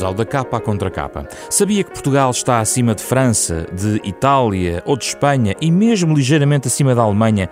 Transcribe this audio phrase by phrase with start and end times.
[0.00, 1.26] Bem-vindos ao Da Capa à Contra Capa.
[1.50, 6.68] Sabia que Portugal está acima de França, de Itália ou de Espanha e mesmo ligeiramente
[6.68, 7.50] acima da Alemanha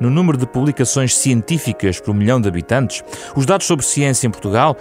[0.00, 3.02] no número de publicações científicas por um milhão de habitantes?
[3.34, 4.76] Os dados sobre ciência em Portugal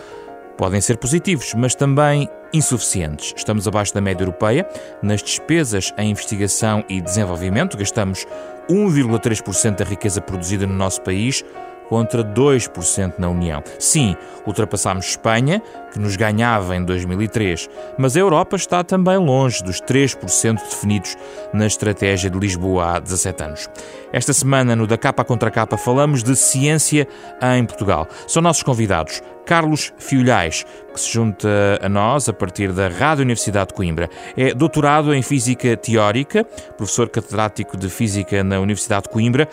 [0.58, 3.34] podem ser positivos, mas também insuficientes.
[3.36, 4.68] Estamos abaixo da média europeia
[5.02, 8.26] nas despesas em investigação e desenvolvimento, gastamos
[8.70, 11.44] 1,3% da riqueza produzida no nosso país
[11.90, 13.64] contra 2% na União.
[13.80, 14.16] Sim,
[14.46, 20.56] ultrapassámos Espanha, que nos ganhava em 2003, mas a Europa está também longe dos 3%
[20.56, 21.16] definidos
[21.54, 23.70] na estratégia de Lisboa há 17 anos.
[24.12, 27.08] Esta semana, no Da Capa Contra Capa, falamos de ciência
[27.56, 28.08] em Portugal.
[28.28, 33.70] São nossos convidados Carlos Fiolhais, que se junta a nós a partir da Rádio Universidade
[33.70, 34.10] de Coimbra.
[34.36, 36.44] É doutorado em Física Teórica,
[36.76, 39.48] professor catedrático de Física na Universidade de Coimbra,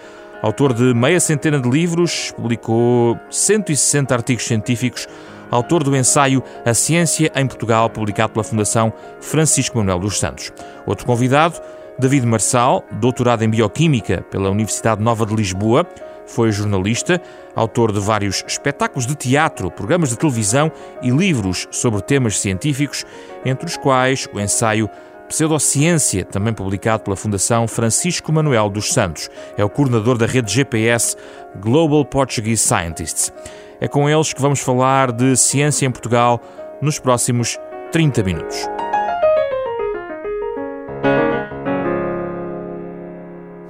[0.45, 5.09] Autor de meia centena de livros, publicou 160 artigos científicos,
[5.51, 10.53] autor do ensaio A Ciência em Portugal, publicado pela Fundação Francisco Manuel dos Santos.
[10.85, 11.59] Outro convidado,
[11.99, 15.87] David Marçal, doutorado em Bioquímica pela Universidade Nova de Lisboa,
[16.27, 17.23] foi jornalista,
[17.57, 23.07] autor de vários espetáculos de teatro, programas de televisão e livros sobre temas científicos,
[23.47, 24.91] entre os quais o ensaio
[25.29, 29.29] Pseudociência, também publicado pela Fundação Francisco Manuel dos Santos.
[29.57, 31.17] É o coordenador da rede GPS
[31.61, 33.33] Global Portuguese Scientists.
[33.81, 36.41] É com eles que vamos falar de ciência em Portugal
[36.81, 37.59] nos próximos
[37.91, 38.84] 30 minutos.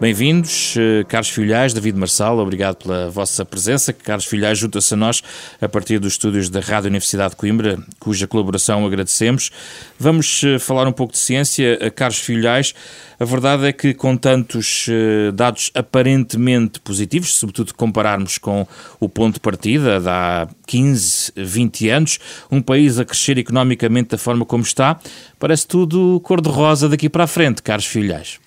[0.00, 3.92] Bem-vindos, eh, Carlos Filhais, David Marçal, obrigado pela vossa presença.
[3.92, 5.22] Carlos Filhais junta-se a nós
[5.60, 9.52] a partir dos estúdios da Rádio Universidade de Coimbra, cuja colaboração agradecemos.
[9.96, 11.78] Vamos eh, falar um pouco de ciência.
[11.80, 12.74] Eh, Carlos Filhais,
[13.20, 14.88] a verdade é que com tantos
[15.32, 18.66] dados aparentemente positivos, sobretudo compararmos com
[18.98, 22.18] o ponto de partida de há 15, 20 anos,
[22.50, 24.98] um país a crescer economicamente da forma como está,
[25.38, 28.43] parece tudo cor-de-rosa daqui para a frente, Carlos Filhais.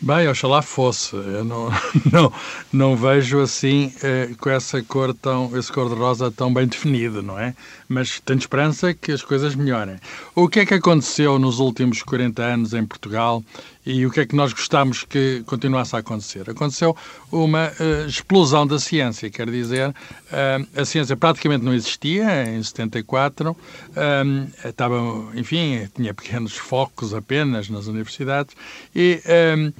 [0.00, 1.16] Bem, oxalá fosse.
[1.16, 1.68] Eu não,
[2.12, 2.32] não,
[2.72, 7.54] não vejo assim eh, com essa cor tão, esse cor-de-rosa tão bem definido, não é?
[7.88, 9.96] Mas tenho esperança que as coisas melhorem.
[10.34, 13.42] O que é que aconteceu nos últimos 40 anos em Portugal
[13.86, 16.50] e o que é que nós gostamos que continuasse a acontecer?
[16.50, 16.94] Aconteceu
[17.32, 23.56] uma uh, explosão da ciência, quer dizer, uh, a ciência praticamente não existia em 74,
[23.56, 24.96] um, estava,
[25.34, 28.54] enfim, tinha pequenos focos apenas nas universidades
[28.94, 29.22] e.
[29.26, 29.72] Uh,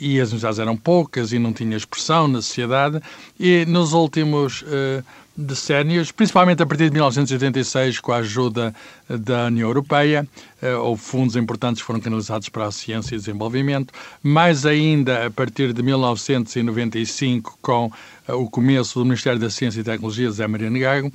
[0.00, 3.00] e as universidades eram poucas e não tinha expressão na sociedade,
[3.38, 5.04] e nos últimos uh,
[5.36, 8.74] decénios, principalmente a partir de 1986, com a ajuda
[9.08, 10.26] da União Europeia,
[10.62, 15.30] uh, houve fundos importantes que foram canalizados para a ciência e desenvolvimento, mais ainda a
[15.30, 17.90] partir de 1995, com
[18.28, 21.12] o começo do Ministério da Ciência e Tecnologia, Zé Maria Negago,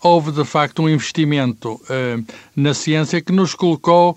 [0.00, 1.80] houve de facto um investimento
[2.54, 4.16] na ciência que nos colocou,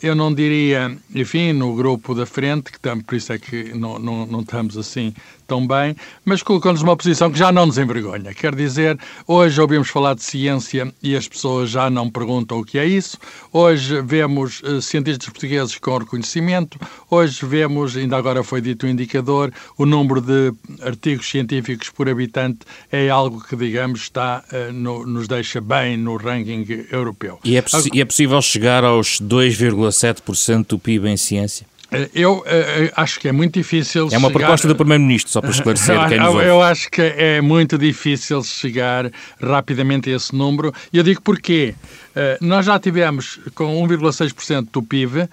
[0.00, 4.26] eu não diria, enfim, no grupo da frente, que por isso é que não, não,
[4.26, 5.12] não estamos assim
[5.46, 8.34] tão bem, mas colocou-nos uma posição que já não nos envergonha.
[8.34, 12.78] Quer dizer, hoje ouvimos falar de ciência e as pessoas já não perguntam o que
[12.78, 13.16] é isso.
[13.52, 16.78] Hoje vemos uh, cientistas portugueses com reconhecimento.
[17.10, 20.52] Hoje vemos, ainda agora foi dito o um indicador, o número de
[20.82, 26.16] artigos científicos por habitante é algo que, digamos, está, uh, no, nos deixa bem no
[26.16, 27.38] ranking europeu.
[27.44, 31.66] E é, e é possível chegar aos 2,7% do PIB em ciência?
[31.96, 32.44] Eh, eu uh,
[32.96, 34.08] acho que é muito difícil.
[34.12, 34.40] É uma chegar...
[34.40, 36.46] proposta do Primeiro-Ministro, só para esclarecer quem nos ouve.
[36.46, 40.72] Eu acho que é muito difícil chegar rapidamente a esse número.
[40.92, 41.74] E eu digo porquê.
[42.14, 45.28] Uh, nós já tivemos com 1,6% do PIB.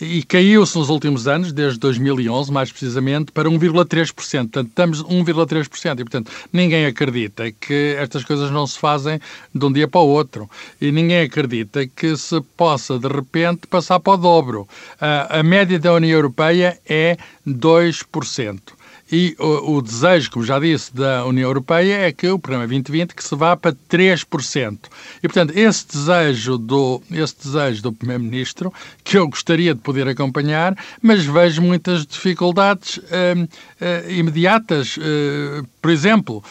[0.00, 4.12] E caiu-se nos últimos anos, desde 2011, mais precisamente, para 1,3%.
[4.14, 6.00] Portanto, estamos 1,3%.
[6.00, 9.20] E, portanto, ninguém acredita que estas coisas não se fazem
[9.54, 10.48] de um dia para o outro.
[10.80, 14.68] E ninguém acredita que se possa, de repente, passar para o dobro.
[15.00, 17.16] A média da União Europeia é
[17.46, 18.60] 2%.
[19.12, 23.14] E o, o, desejo, como já disse, da União Europeia é que o programa 2020
[23.14, 24.78] que se vá para 3%.
[25.22, 28.72] E, portanto, esse desejo do, esse desejo do Primeiro-Ministro,
[29.04, 33.46] que eu gostaria de poder acompanhar, mas vejo muitas dificuldades hum, hum,
[34.10, 34.96] imediatas.
[34.98, 36.42] Hum, por exemplo,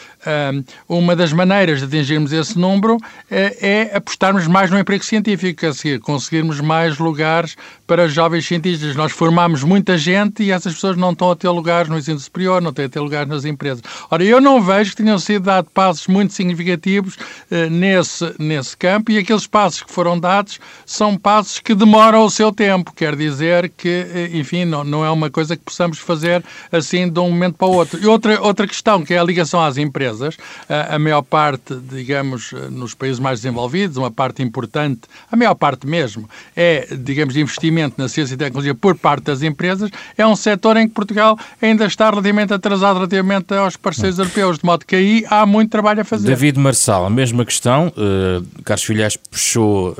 [0.86, 2.98] uma das maneiras de atingirmos esse número
[3.30, 7.56] é apostarmos mais no emprego científico, a seguir, conseguirmos mais lugares
[7.86, 8.94] para jovens cientistas.
[8.94, 12.60] Nós formamos muita gente e essas pessoas não estão a ter lugares no ensino superior
[12.60, 13.82] não tem a ter lugar nas empresas.
[14.10, 19.10] Ora, eu não vejo que tenham sido dados passos muito significativos uh, nesse, nesse campo
[19.10, 22.92] e aqueles passos que foram dados são passos que demoram o seu tempo.
[22.94, 27.18] Quer dizer que, uh, enfim, não, não é uma coisa que possamos fazer assim de
[27.20, 28.02] um momento para o outro.
[28.02, 30.36] E outra, outra questão que é a ligação às empresas.
[30.68, 36.28] A, maior parte, digamos, nos países mais desenvolvidos, uma parte importante, a maior parte mesmo,
[36.54, 39.90] é, digamos, de investimento na ciência e tecnologia por parte das empresas.
[40.16, 44.64] É um setor em que Portugal ainda está relativamente atrasado relativamente aos parceiros europeus, de
[44.64, 46.28] modo que aí há muito trabalho a fazer.
[46.28, 47.88] David Marçal, a mesma questão.
[47.88, 49.96] Uh, Carlos Filhais puxou uh,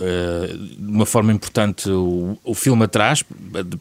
[0.59, 3.25] de uma forma importante o, o filme atrás,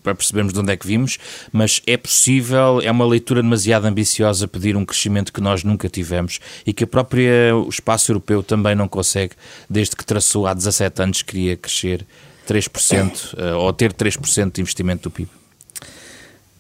[0.04, 1.18] para percebermos de onde é que vimos,
[1.52, 6.40] mas é possível, é uma leitura demasiado ambiciosa pedir um crescimento que nós nunca tivemos
[6.66, 9.34] e que a própria o espaço europeu também não consegue,
[9.70, 12.06] desde que traçou há 17 anos queria crescer
[12.48, 15.30] 3% uh, ou ter 3% de investimento do PIB.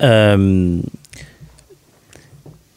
[0.01, 0.81] Um,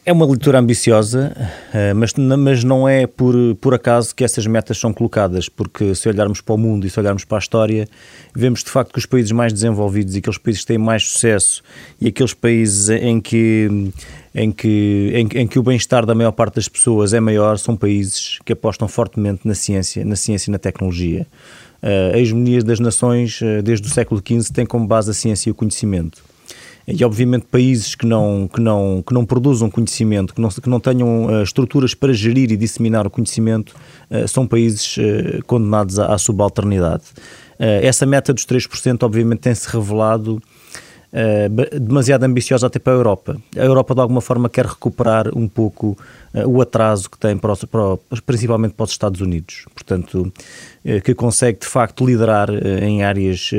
[0.07, 1.35] é uma leitura ambiciosa,
[1.73, 6.07] eh, mas, mas não é por, por acaso que essas metas são colocadas, porque se
[6.11, 7.89] olharmos para o mundo e se olharmos para a história,
[8.35, 11.63] vemos de facto que os países mais desenvolvidos e aqueles países que têm mais sucesso
[11.99, 13.91] e aqueles países em que,
[14.35, 17.77] em que, em, em que o bem-estar da maior parte das pessoas é maior são
[17.77, 21.27] países que apostam fortemente na ciência, na ciência e na tecnologia.
[21.81, 25.49] Eh, a hegemonia das nações, eh, desde o século XV, tem como base a ciência
[25.49, 26.25] e o conhecimento
[26.87, 30.79] e obviamente países que não, que não, que não produzam conhecimento, que não, que não
[30.79, 33.75] tenham uh, estruturas para gerir e disseminar o conhecimento,
[34.11, 37.05] uh, são países uh, condenados à, à subalternidade.
[37.59, 40.43] essa meta dos 3% obviamente tem-se revelado
[41.81, 43.37] demasiado ambiciosa até para a Europa.
[43.57, 45.97] A Europa de alguma forma quer recuperar um pouco
[46.47, 47.97] o atraso que tem para, para,
[48.27, 49.65] principalmente para os Estados Unidos.
[49.73, 50.33] Portanto,
[51.05, 52.51] que consegue de facto liderar
[52.83, 53.53] em áreas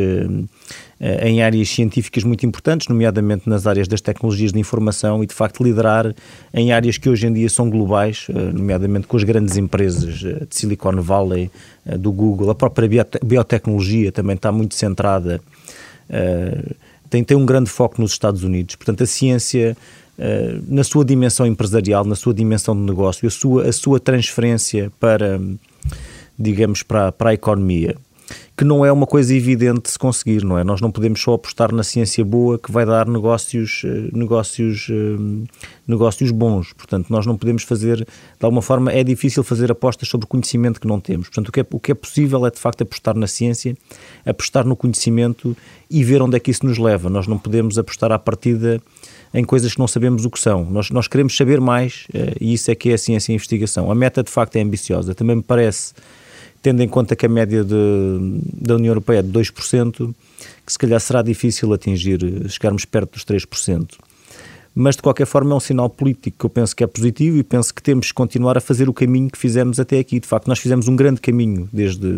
[0.98, 5.34] eh, em áreas científicas muito importantes, nomeadamente nas áreas das tecnologias de informação e, de
[5.34, 6.16] facto, liderar
[6.54, 10.46] em áreas que hoje em dia são globais, eh, nomeadamente com as grandes empresas eh,
[10.50, 11.52] de Silicon Valley,
[12.00, 12.50] do Google.
[12.50, 15.40] A própria biotecnologia também está muito centrada,
[17.16, 18.76] tem, tem um grande foco nos Estados Unidos.
[18.76, 19.78] Portanto, a ciência,
[20.68, 25.40] na sua dimensão empresarial, na sua dimensão de negócio, a sua, a sua transferência para,
[26.38, 27.96] digamos, para, para a economia
[28.58, 30.64] que não é uma coisa evidente de se conseguir, não é?
[30.64, 35.48] Nós não podemos só apostar na ciência boa que vai dar negócios, eh, negócios, eh,
[35.88, 36.72] negócios bons.
[36.74, 38.06] Portanto, nós não podemos fazer, de
[38.42, 41.28] alguma forma, é difícil fazer apostas sobre conhecimento que não temos.
[41.28, 43.76] Portanto, o que é, o que é possível é, de facto, apostar na ciência,
[44.26, 45.56] apostar no conhecimento
[45.90, 47.10] e ver onde é que isso nos leva.
[47.10, 48.82] Nós não podemos apostar à partida
[49.34, 50.64] em coisas que não sabemos o que são.
[50.64, 53.36] Nós, nós queremos saber mais eh, e isso é que é a ciência e a
[53.36, 53.92] investigação.
[53.92, 55.14] A meta, de facto, é ambiciosa.
[55.14, 55.94] Também me parece
[56.66, 60.16] tendo em conta que a média de, da União Europeia é de 2%,
[60.66, 62.20] que se calhar será difícil atingir,
[62.50, 63.92] chegarmos perto dos 3%.
[64.74, 67.44] Mas de qualquer forma é um sinal político que eu penso que é positivo e
[67.44, 70.20] penso que temos que continuar a fazer o caminho que fizemos até aqui.
[70.20, 72.18] De facto, nós fizemos um grande caminho desde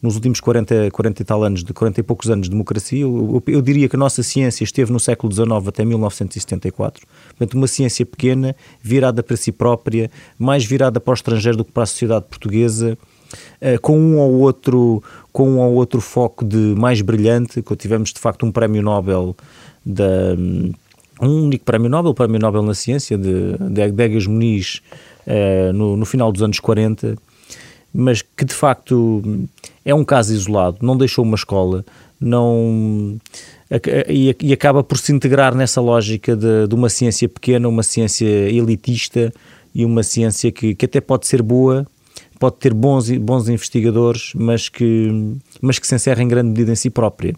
[0.00, 3.42] nos últimos 40, 40 e tal anos, de 40 e poucos anos de democracia, eu,
[3.46, 7.06] eu, diria que a nossa ciência esteve no século XIX até 1974.
[7.28, 11.70] Portanto, uma ciência pequena, virada para si própria, mais virada para o estrangeiro do que
[11.70, 12.98] para a sociedade portuguesa,
[13.60, 15.02] eh, com um ou outro
[15.32, 19.34] com um ou outro foco de mais brilhante, que tivemos de facto um prémio Nobel
[19.84, 20.36] da
[21.20, 24.82] um único prémio Nobel, o prémio Nobel na ciência de, de Egas Muniz
[25.26, 27.16] uh, no, no final dos anos 40,
[27.94, 29.22] mas que de facto
[29.84, 31.84] é um caso isolado, não deixou uma escola,
[32.20, 33.18] não
[34.08, 38.26] e, e acaba por se integrar nessa lógica de, de, uma ciência pequena, uma ciência
[38.26, 39.32] elitista
[39.74, 41.86] e uma ciência que, que até pode ser boa,
[42.42, 46.74] pode ter bons, bons investigadores, mas que, mas que se encerra em grande medida em
[46.74, 47.36] si própria.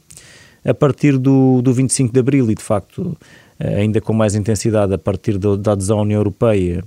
[0.64, 3.14] A partir do, do 25 de Abril, e de facto
[3.58, 6.82] eh, ainda com mais intensidade a partir do, da adesão à União Europeia,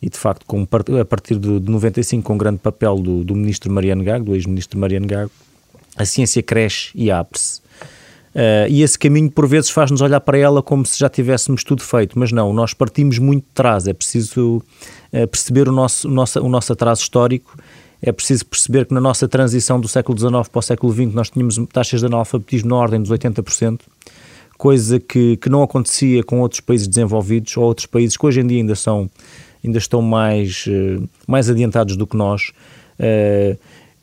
[0.00, 3.36] e de facto com, a partir de, de 95 com o grande papel do, do
[3.36, 5.30] ministro Mariano Gago, do ex-ministro Mariano Gago,
[5.94, 7.60] a ciência cresce e abre-se.
[8.36, 11.82] Uh, e esse caminho, por vezes, faz-nos olhar para ela como se já tivéssemos tudo
[11.82, 13.88] feito, mas não, nós partimos muito de trás.
[13.88, 14.62] É preciso
[15.10, 17.56] uh, perceber o nosso, o, nosso, o nosso atraso histórico,
[18.02, 21.30] é preciso perceber que na nossa transição do século XIX para o século XX nós
[21.30, 23.80] tínhamos taxas de analfabetismo na ordem dos 80%,
[24.58, 28.46] coisa que, que não acontecia com outros países desenvolvidos ou outros países que hoje em
[28.46, 29.08] dia ainda, são,
[29.64, 32.52] ainda estão mais, uh, mais adiantados do que nós.
[33.00, 33.58] Uh,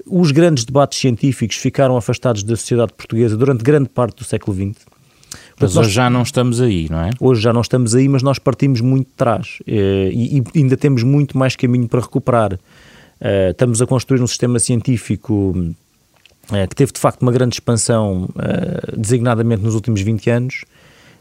[0.06, 4.86] os grandes debates científicos ficaram afastados da sociedade portuguesa durante grande parte do século XX.
[5.60, 7.10] Mas hoje já não estamos aí, não é?
[7.20, 10.76] Hoje já não estamos aí, mas nós partimos muito de trás eh, e, e ainda
[10.76, 12.60] temos muito mais caminho para recuperar.
[13.22, 15.56] Eh, estamos a construir um sistema científico
[16.52, 18.30] eh, que teve de facto uma grande expansão,
[18.98, 20.66] designadamente nos últimos 20 anos,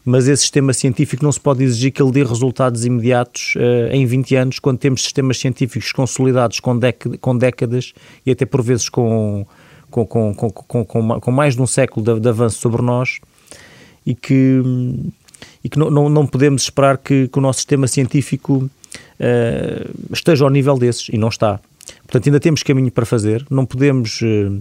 [0.05, 4.05] mas esse sistema científico não se pode exigir que ele dê resultados imediatos uh, em
[4.05, 6.79] 20 anos, quando temos sistemas científicos consolidados com,
[7.21, 7.93] com décadas
[8.27, 9.47] e até por vezes com,
[9.91, 13.21] com, com, com, com, com mais de um século de, de, avanço sobre nós
[14.05, 14.61] e que,
[15.63, 20.45] e que não, não, não podemos esperar que, que o nosso sistema científico uh, esteja
[20.45, 21.61] ao nível desses, e não está.
[22.03, 24.21] Portanto, ainda temos caminho para fazer, não podemos...
[24.21, 24.61] Uh,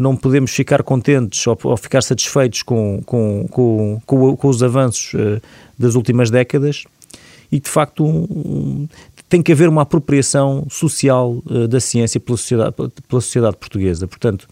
[0.00, 5.12] não podemos ficar contentes ou, ou ficar satisfeitos com, com, com, com, com os avanços
[5.12, 5.42] uh,
[5.78, 6.84] das últimas décadas
[7.52, 8.02] e, de facto,
[9.28, 12.74] tem que haver uma apropriação social uh, da ciência pela sociedade,
[13.06, 14.08] pela sociedade portuguesa.
[14.08, 14.48] Portanto,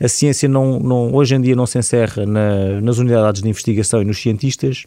[0.00, 4.00] a ciência não, não, hoje em dia não se encerra na, nas unidades de investigação
[4.00, 4.86] e nos cientistas,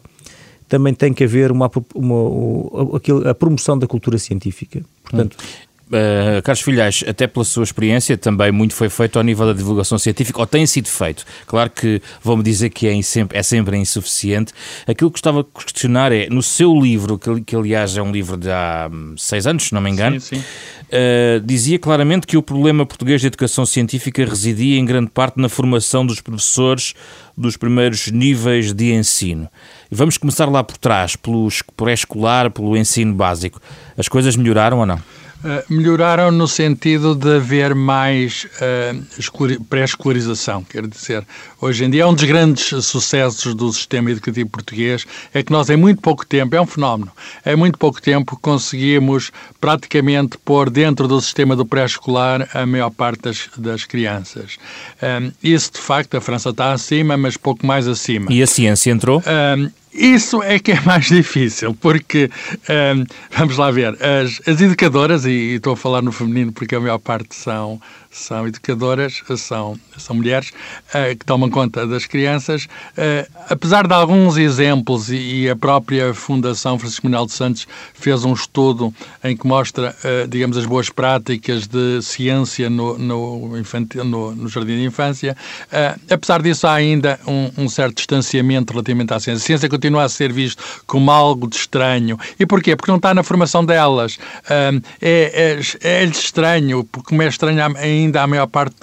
[0.68, 4.82] também tem que haver uma, uma, uma a promoção da cultura científica.
[5.04, 5.69] Portanto, hum.
[5.90, 9.98] Uh, Carlos Filhais, até pela sua experiência, também muito foi feito ao nível da divulgação
[9.98, 11.24] científica, ou tem sido feito.
[11.46, 14.52] Claro que vão-me dizer que é, sempre, é sempre insuficiente.
[14.86, 18.36] Aquilo que gostava de questionar é, no seu livro, que, que aliás é um livro
[18.36, 20.44] de há hum, seis anos, se não me engano, sim, sim.
[20.90, 25.48] Uh, dizia claramente que o problema português de educação científica residia em grande parte na
[25.48, 26.94] formação dos professores
[27.36, 29.48] dos primeiros níveis de ensino.
[29.90, 33.60] Vamos começar lá por trás, pelo pré-escolar, pelo ensino básico.
[33.96, 35.00] As coisas melhoraram ou não?
[35.42, 40.62] Uh, melhoraram no sentido de haver mais uh, pré-escolarização.
[40.62, 41.26] Quer dizer,
[41.58, 45.78] hoje em dia, um dos grandes sucessos do sistema educativo português é que nós, em
[45.78, 47.10] muito pouco tempo, é um fenómeno,
[47.46, 53.22] em muito pouco tempo conseguimos praticamente pôr dentro do sistema do pré-escolar a maior parte
[53.22, 54.58] das, das crianças.
[55.02, 58.30] Um, isso, de facto, a França está acima, mas pouco mais acima.
[58.30, 59.22] E a ciência entrou?
[59.26, 62.30] Um, isso é que é mais difícil, porque,
[62.68, 63.04] um,
[63.36, 66.80] vamos lá ver, as, as educadoras, e, e, estou a falar no feminino porque a
[66.80, 67.80] maior parte são,
[68.10, 70.50] são educadoras, são, são mulheres
[70.88, 72.64] uh, que tomam conta das crianças.
[72.64, 78.24] Uh, apesar de alguns exemplos, e, e, a própria Fundação Francisco Manuel de Santos fez
[78.24, 78.92] um estudo
[79.22, 84.48] em que mostra, uh, digamos, as boas práticas de ciência no, no, infantil, no, no
[84.48, 85.36] jardim de infância,
[86.10, 89.42] apesar disso há ainda um, um, certo distanciamento relativamente à ciência.
[89.42, 92.18] A ciência continua a ser visto como algo de estranho.
[92.38, 92.76] E porquê?
[92.76, 94.18] Porque não está na formação delas.
[95.00, 98.76] é, é, é estranho, como é estranho ainda a maior parte,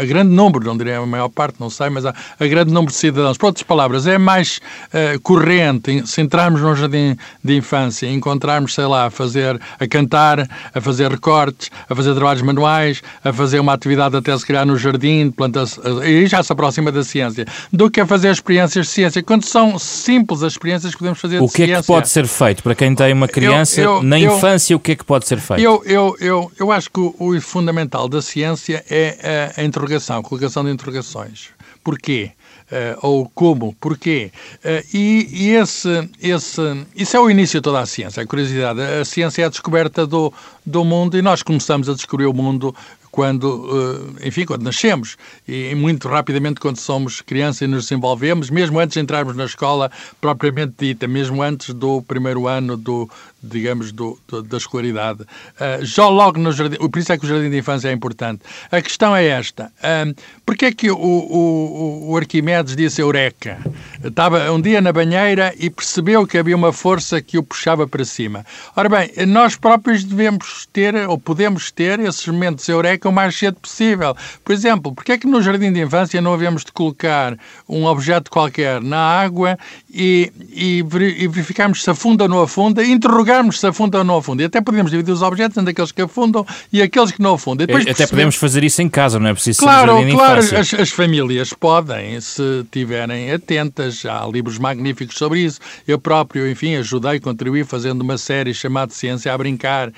[0.00, 2.90] a, grande número, não diria a maior parte, não sei, mas a, a grande número
[2.90, 3.36] de cidadãos.
[3.36, 8.86] Por outras palavras, é mais uh, corrente se entrarmos num jardim de infância, encontrarmos, sei
[8.86, 13.74] lá, a fazer, a cantar, a fazer recortes, a fazer trabalhos manuais, a fazer uma
[13.74, 18.00] atividade até se criar no jardim, plantação, e já se aproxima da ciência, do que
[18.00, 19.22] a fazer experiências de ciência.
[19.22, 19.78] Quando são
[20.14, 22.74] simples as experiências que podemos fazer o que ciência, é que pode ser feito para
[22.74, 24.76] quem tem uma criança eu, eu, na eu, infância?
[24.76, 25.62] O que é que pode ser feito?
[25.62, 30.22] Eu, eu, eu, eu acho que o, o fundamental da ciência é a interrogação, a
[30.22, 31.48] colocação de interrogações.
[31.82, 32.30] Porquê?
[32.64, 34.32] Uh, ou como, porquê.
[34.64, 38.80] Uh, e, e esse, esse, isso é o início de toda a ciência, a curiosidade.
[38.80, 40.32] A ciência é a descoberta do,
[40.64, 42.74] do mundo e nós começamos a descobrir o mundo
[43.14, 45.16] quando, eh, enfim, quando nascemos
[45.46, 49.88] e muito rapidamente quando somos crianças e nos desenvolvemos, mesmo antes de entrarmos na escola
[50.20, 53.08] propriamente dita, mesmo antes do primeiro ano do,
[53.40, 55.22] digamos, do, do, da escolaridade.
[55.22, 58.42] Uh, já logo no jardim, por isso é que o jardim de infância é importante.
[58.72, 63.58] A questão é esta: uh, porquê é que o, o, o Arquimedes disse Eureka?
[64.02, 68.04] Estava um dia na banheira e percebeu que havia uma força que o puxava para
[68.04, 68.44] cima.
[68.74, 73.56] Ora bem, nós próprios devemos ter, ou podemos ter, esses momentos Eureka o mais cedo
[73.60, 74.16] possível.
[74.42, 77.36] Por exemplo, porquê é que no jardim de infância não havemos de colocar
[77.68, 79.58] um objeto qualquer na água
[79.92, 80.82] e, e,
[81.28, 84.42] verificarmos se afunda ou não afunda, interrogar verificarmos se afunda ou não afunda.
[84.42, 87.64] E até podemos dividir os objetos entre aqueles que afundam e aqueles que não afundam.
[87.64, 88.10] até percebemos...
[88.10, 92.64] podemos fazer isso em casa, não é preciso Claro, claro, as, as, famílias podem, se
[92.70, 94.04] tiverem atentas.
[94.04, 95.60] Há livros magníficos sobre isso.
[95.86, 99.92] Eu próprio, enfim, ajudei, contribuí fazendo uma série chamada Ciência a Brincar.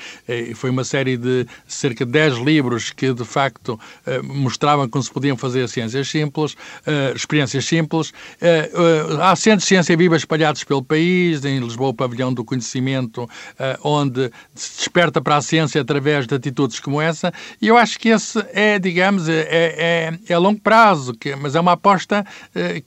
[0.47, 5.03] Eh, foi uma série de cerca de 10 livros que, de facto, eh, mostravam como
[5.03, 8.13] se podiam fazer ciências simples, eh, experiências simples.
[9.21, 13.29] Há centros de ciência viva espalhados pelo país, em Lisboa, o Pavilhão do Conhecimento,
[13.83, 18.11] onde se desperta para a ciência através de atitudes como essa, e eu acho que
[18.11, 22.25] esse é, digamos, é, é, é a longo prazo, que, mas é uma aposta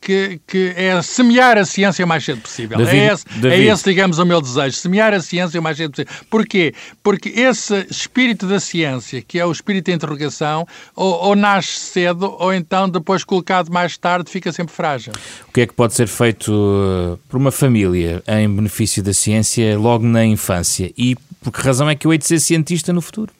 [0.01, 2.77] que, que é semear a ciência o mais cedo possível.
[2.77, 5.91] David, é, esse, é esse, digamos, o meu desejo, semear a ciência o mais cedo
[5.91, 6.13] possível.
[6.29, 6.73] Porquê?
[7.03, 12.35] Porque esse espírito da ciência, que é o espírito de interrogação, ou, ou nasce cedo,
[12.39, 15.13] ou então depois colocado mais tarde, fica sempre frágil.
[15.47, 19.77] O que é que pode ser feito uh, por uma família em benefício da ciência
[19.77, 20.91] logo na infância.
[20.97, 23.31] E por que razão é que eu hei de ser cientista no futuro?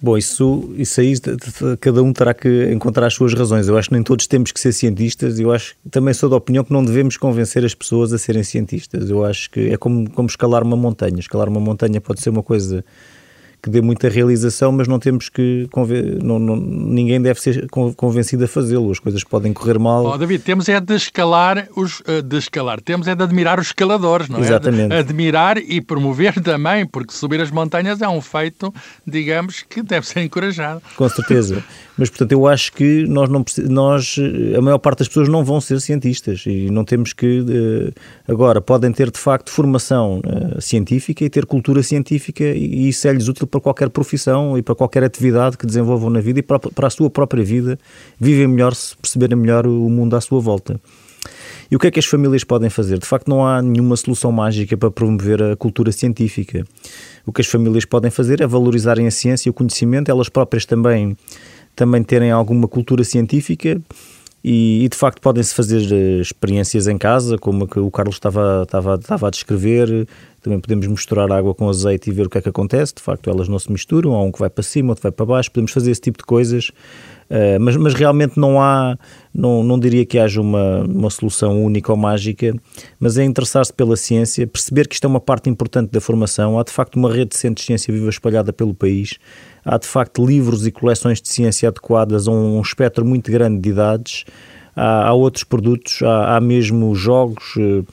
[0.00, 1.14] Bom, isso, isso aí
[1.80, 3.66] cada um terá que encontrar as suas razões.
[3.66, 5.40] Eu acho que nem todos temos que ser cientistas.
[5.40, 9.10] Eu acho também sou da opinião que não devemos convencer as pessoas a serem cientistas.
[9.10, 11.18] Eu acho que é como, como escalar uma montanha.
[11.18, 12.84] Escalar uma montanha pode ser uma coisa
[13.62, 15.68] que dê muita realização, mas não temos que.
[16.22, 18.90] Não, não, ninguém deve ser convencido a fazê-lo.
[18.90, 20.04] As coisas podem correr mal.
[20.06, 23.68] Oh, David, temos é de escalar, os, eh, de escalar, temos é de admirar os
[23.68, 24.42] escaladores, não é?
[24.42, 24.88] Exatamente.
[24.88, 28.72] De admirar e promover também, porque subir as montanhas é um feito,
[29.06, 30.80] digamos, que deve ser encorajado.
[30.96, 31.62] Com certeza.
[31.98, 34.16] Mas, portanto, eu acho que nós, não, nós,
[34.56, 37.44] a maior parte das pessoas não vão ser cientistas e não temos que.
[37.48, 40.22] Eh, agora, podem ter de facto formação
[40.60, 45.02] científica e ter cultura científica, e isso é-lhes útil para qualquer profissão e para qualquer
[45.02, 47.78] atividade que desenvolvam na vida e para, para a sua própria vida,
[48.20, 50.80] vivem melhor se perceberem melhor o mundo à sua volta.
[51.70, 52.98] E o que é que as famílias podem fazer?
[52.98, 56.64] De facto, não há nenhuma solução mágica para promover a cultura científica.
[57.26, 60.64] O que as famílias podem fazer é valorizarem a ciência e o conhecimento, elas próprias
[60.64, 61.16] também
[61.76, 63.80] também terem alguma cultura científica
[64.50, 68.62] e, e de facto podem-se fazer uh, experiências em casa, como que o Carlos estava,
[68.62, 70.08] estava, estava a descrever.
[70.40, 72.94] Também podemos misturar água com azeite e ver o que é que acontece.
[72.94, 75.26] De facto, elas não se misturam, há um que vai para cima, outro vai para
[75.26, 75.50] baixo.
[75.50, 76.70] Podemos fazer esse tipo de coisas,
[77.30, 78.96] uh, mas, mas realmente não há,
[79.34, 82.54] não, não diria que haja uma, uma solução única ou mágica,
[82.98, 86.58] mas é interessar-se pela ciência, perceber que isto é uma parte importante da formação.
[86.58, 89.18] Há de facto uma rede de de ciência viva espalhada pelo país
[89.68, 93.68] há de facto livros e coleções de ciência adequadas a um espectro muito grande de
[93.68, 94.24] idades,
[94.74, 97.86] há, há outros produtos, há, há mesmo jogos uh,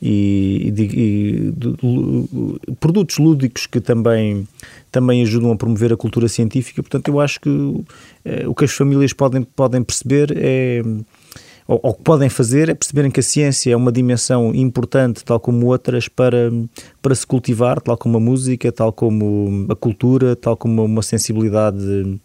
[0.00, 4.46] e, e, e de, de, produtos lúdicos que também,
[4.90, 6.82] também ajudam a promover a cultura científica.
[6.82, 7.84] Portanto, eu acho que uh,
[8.46, 10.82] o que as famílias podem, podem perceber é
[11.68, 15.38] ou, o que podem fazer é perceberem que a ciência é uma dimensão importante, tal
[15.38, 16.50] como outras, para,
[17.02, 22.18] para se cultivar, tal como a música, tal como a cultura, tal como uma sensibilidade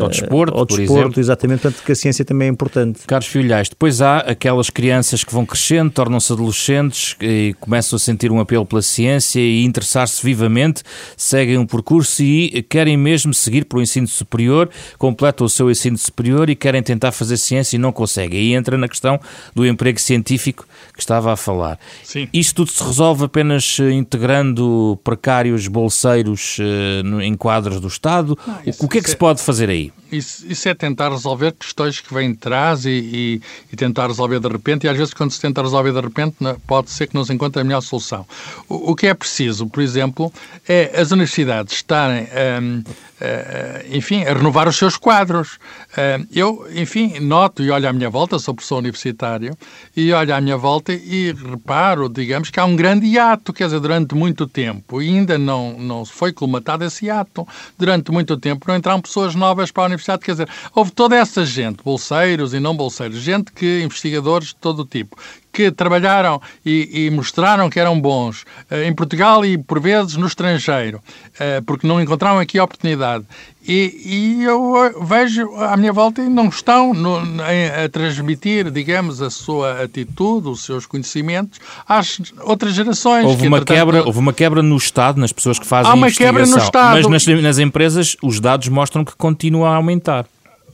[0.00, 1.20] ao desporto, ao desporto, por exemplo.
[1.20, 3.00] exatamente, portanto que a ciência também é importante.
[3.06, 8.30] Carlos Filhais, depois há aquelas crianças que vão crescendo, tornam-se adolescentes e começam a sentir
[8.30, 10.82] um apelo pela ciência e interessar-se vivamente,
[11.16, 15.98] seguem um percurso e querem mesmo seguir para o ensino superior, completam o seu ensino
[15.98, 18.38] superior e querem tentar fazer ciência e não conseguem.
[18.38, 19.18] Aí entra na questão
[19.54, 21.78] do emprego científico que estava a falar.
[22.04, 22.28] Sim.
[22.32, 28.38] Isto tudo se resolve apenas eh, integrando precários bolseiros uh, em quadros do Estado?
[28.46, 29.92] Não, isso, o que é que se pode fazer aí?
[30.12, 34.38] Isso, isso, é tentar resolver questões que vêm de trás e, e, e, tentar resolver
[34.38, 37.24] de repente, e às vezes, quando se tenta resolver de repente, pode ser que não
[37.24, 38.26] se encontre a melhor solução.
[38.68, 40.32] O, o que é preciso, por exemplo,
[40.68, 42.28] é as universidades estarem.
[42.60, 42.82] Um,
[43.22, 45.52] Uh, enfim, a renovar os seus quadros.
[45.92, 49.56] Uh, eu, enfim, noto e olho à minha volta, sou professor universitário,
[49.96, 53.78] e olho à minha volta e reparo, digamos, que há um grande hiato, quer dizer,
[53.78, 57.46] durante muito tempo, e ainda não, não foi colmatado esse hiato.
[57.78, 61.44] Durante muito tempo não entraram pessoas novas para a universidade, quer dizer, houve toda essa
[61.44, 65.16] gente, bolseiros e não bolseiros, gente que, investigadores de todo o tipo,
[65.52, 70.26] que trabalharam e, e, mostraram que eram bons uh, em Portugal e, por vezes, no
[70.26, 73.24] estrangeiro, uh, porque não encontraram aqui a oportunidade.
[73.66, 79.20] E, e eu uh, vejo à minha volta e não estão no, a transmitir, digamos,
[79.20, 83.26] a sua atitude, os seus conhecimentos às outras gerações.
[83.26, 86.46] Houve, uma, quebra, houve uma quebra no Estado, nas pessoas que fazem Há uma quebra
[86.46, 87.08] no Estado.
[87.08, 90.24] Mas nas, nas empresas os dados mostram que continua a aumentar.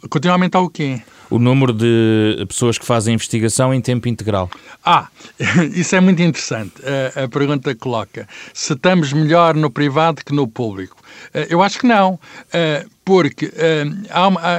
[0.09, 1.03] Continua a aumentar o quê?
[1.31, 4.51] O número de pessoas que fazem investigação em tempo integral?
[4.85, 5.09] Ah,
[5.75, 6.75] isso é muito interessante.
[7.17, 10.97] A, a pergunta coloca se estamos melhor no privado que no público.
[11.35, 12.19] Eh, eu acho que não,
[12.53, 13.85] eh, porque eh,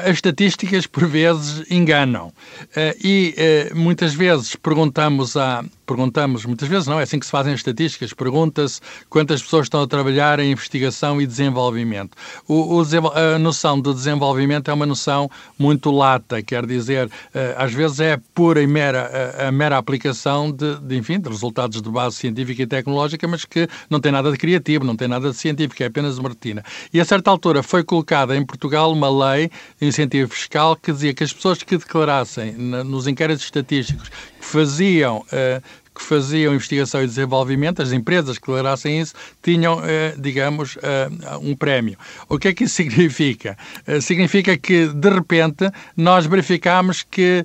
[0.06, 2.32] as estatísticas por vezes enganam
[3.04, 3.36] e
[3.76, 8.14] muitas vezes perguntamos a perguntamos, muitas vezes não, é assim que se fazem as estatísticas,
[8.14, 12.16] pergunta-se quantas pessoas estão a trabalhar em investigação e desenvolvimento.
[12.48, 12.84] O, o,
[13.36, 17.10] a noção do desenvolvimento é uma noção muito lata, quer dizer,
[17.58, 21.82] às vezes é pura e mera, a, a mera aplicação de, de, enfim, de resultados
[21.82, 25.32] de base científica e tecnológica, mas que não tem nada de criativo, não tem nada
[25.32, 26.64] de científico, é apenas uma rotina.
[26.94, 29.50] E a certa altura foi colocada em Portugal uma lei
[29.82, 35.62] de incentivo fiscal que dizia que as pessoas que declarassem nos inquéritos estatísticos faziam uh,
[36.00, 41.10] que faziam investigação e desenvolvimento, as empresas que declarassem isso, tinham, eh, digamos, eh,
[41.42, 41.98] um prémio.
[42.30, 43.58] O que é que isso significa?
[43.86, 47.44] Eh, significa que, de repente, nós verificámos que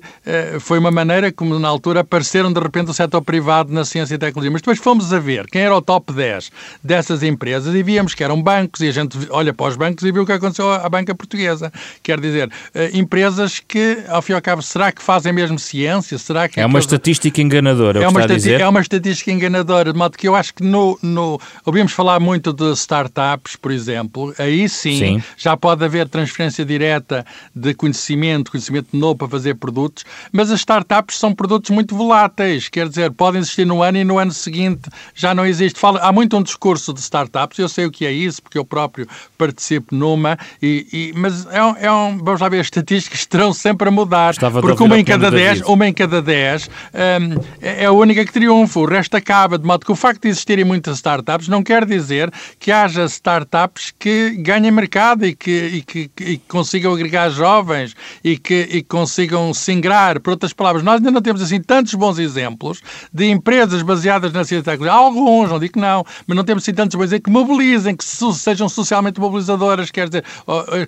[0.59, 4.17] foi uma maneira como, na altura, apareceram, de repente, o setor privado na ciência e
[4.17, 4.51] tecnologia.
[4.51, 6.51] Mas depois fomos a ver quem era o top 10
[6.83, 10.11] dessas empresas e víamos que eram bancos e a gente olha para os bancos e
[10.11, 11.71] viu o que aconteceu à banca portuguesa.
[12.01, 12.49] Quer dizer,
[12.93, 16.17] empresas que, ao fim e ao cabo, será que fazem mesmo ciência?
[16.17, 18.03] Será que é uma estatística enganadora.
[18.03, 18.61] É uma estatística dizer?
[18.61, 22.53] É uma estatística enganadora, de modo que eu acho que no, no ouvimos falar muito
[22.53, 28.95] de startups, por exemplo, aí sim, sim, já pode haver transferência direta de conhecimento, conhecimento
[28.95, 33.65] novo para fazer produtos, mas as startups são produtos muito voláteis, quer dizer, podem existir
[33.65, 35.79] no ano e no ano seguinte já não existe.
[35.79, 38.65] Fala, há muito um discurso de startups, eu sei o que é isso, porque eu
[38.65, 43.19] próprio participo numa, e, e mas é um, é um, vamos lá ver, as estatísticas
[43.25, 47.41] estarão sempre a mudar, Estava porque uma em, cada dez, uma em cada dez um,
[47.61, 50.65] é a única que triunfa, o resto acaba, de modo que o facto de existirem
[50.65, 55.99] muitas startups não quer dizer que haja startups que ganhem mercado e que, e que,
[56.19, 60.19] e que consigam agregar jovens e que, e consigam se ingrar.
[60.19, 62.81] Por outras palavras, nós ainda não temos assim tantos bons exemplos
[63.13, 64.99] de empresas baseadas na ciência e tecnologia.
[64.99, 68.03] Alguns, não digo que não, mas não temos assim tantos bons exemplos que mobilizem, que
[68.03, 70.23] sejam socialmente mobilizadoras, quer dizer,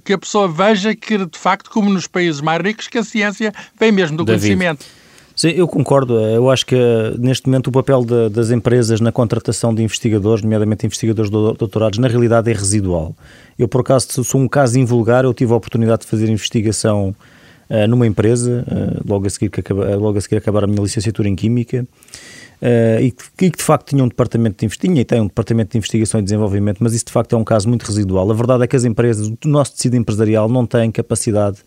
[0.04, 3.54] que a pessoa veja que, de facto, como nos países mais ricos, que a ciência
[3.80, 4.42] vem mesmo do David.
[4.42, 4.97] conhecimento.
[5.38, 6.20] Sim, eu concordo.
[6.20, 6.76] Eu acho que
[7.20, 12.08] neste momento o papel de, das empresas na contratação de investigadores, nomeadamente investigadores doutorados, na
[12.08, 13.16] realidade é residual.
[13.58, 17.16] Eu, por acaso, sou um caso invulgar, eu tive a oportunidade de fazer investigação
[17.70, 20.82] uh, numa empresa, uh, logo, a seguir que acaba, logo a seguir acabar a minha
[20.82, 21.86] licenciatura em Química,
[22.60, 25.78] Uh, e, que, de facto tinha um departamento de investigação e tem um departamento de
[25.78, 28.32] investigação e desenvolvimento, mas isso de facto é um caso muito residual.
[28.32, 31.58] A verdade é que as empresas, o nosso tecido empresarial não tem capacidade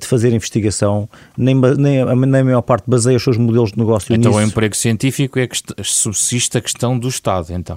[0.00, 4.06] de fazer investigação, nem, nem, nem a maior parte baseia os seus modelos de negócio
[4.06, 4.28] então, nisso.
[4.30, 7.76] Então o emprego científico é que subsiste a questão do Estado, então.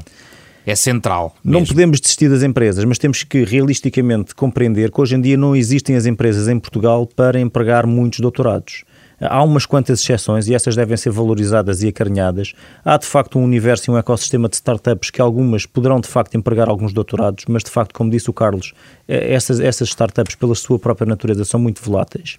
[0.65, 1.35] É central.
[1.43, 1.59] Mesmo.
[1.59, 5.55] Não podemos desistir das empresas, mas temos que realisticamente compreender que hoje em dia não
[5.55, 8.83] existem as empresas em Portugal para empregar muitos doutorados.
[9.19, 12.53] Há umas quantas exceções e essas devem ser valorizadas e acarinhadas.
[12.83, 16.35] Há de facto um universo e um ecossistema de startups que algumas poderão de facto
[16.35, 18.73] empregar alguns doutorados, mas de facto, como disse o Carlos,
[19.07, 22.37] eh, essas, essas startups, pela sua própria natureza, são muito voláteis.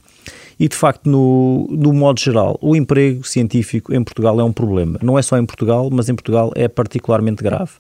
[0.58, 4.98] E de facto, no, no modo geral, o emprego científico em Portugal é um problema.
[5.02, 7.72] Não é só em Portugal, mas em Portugal é particularmente grave.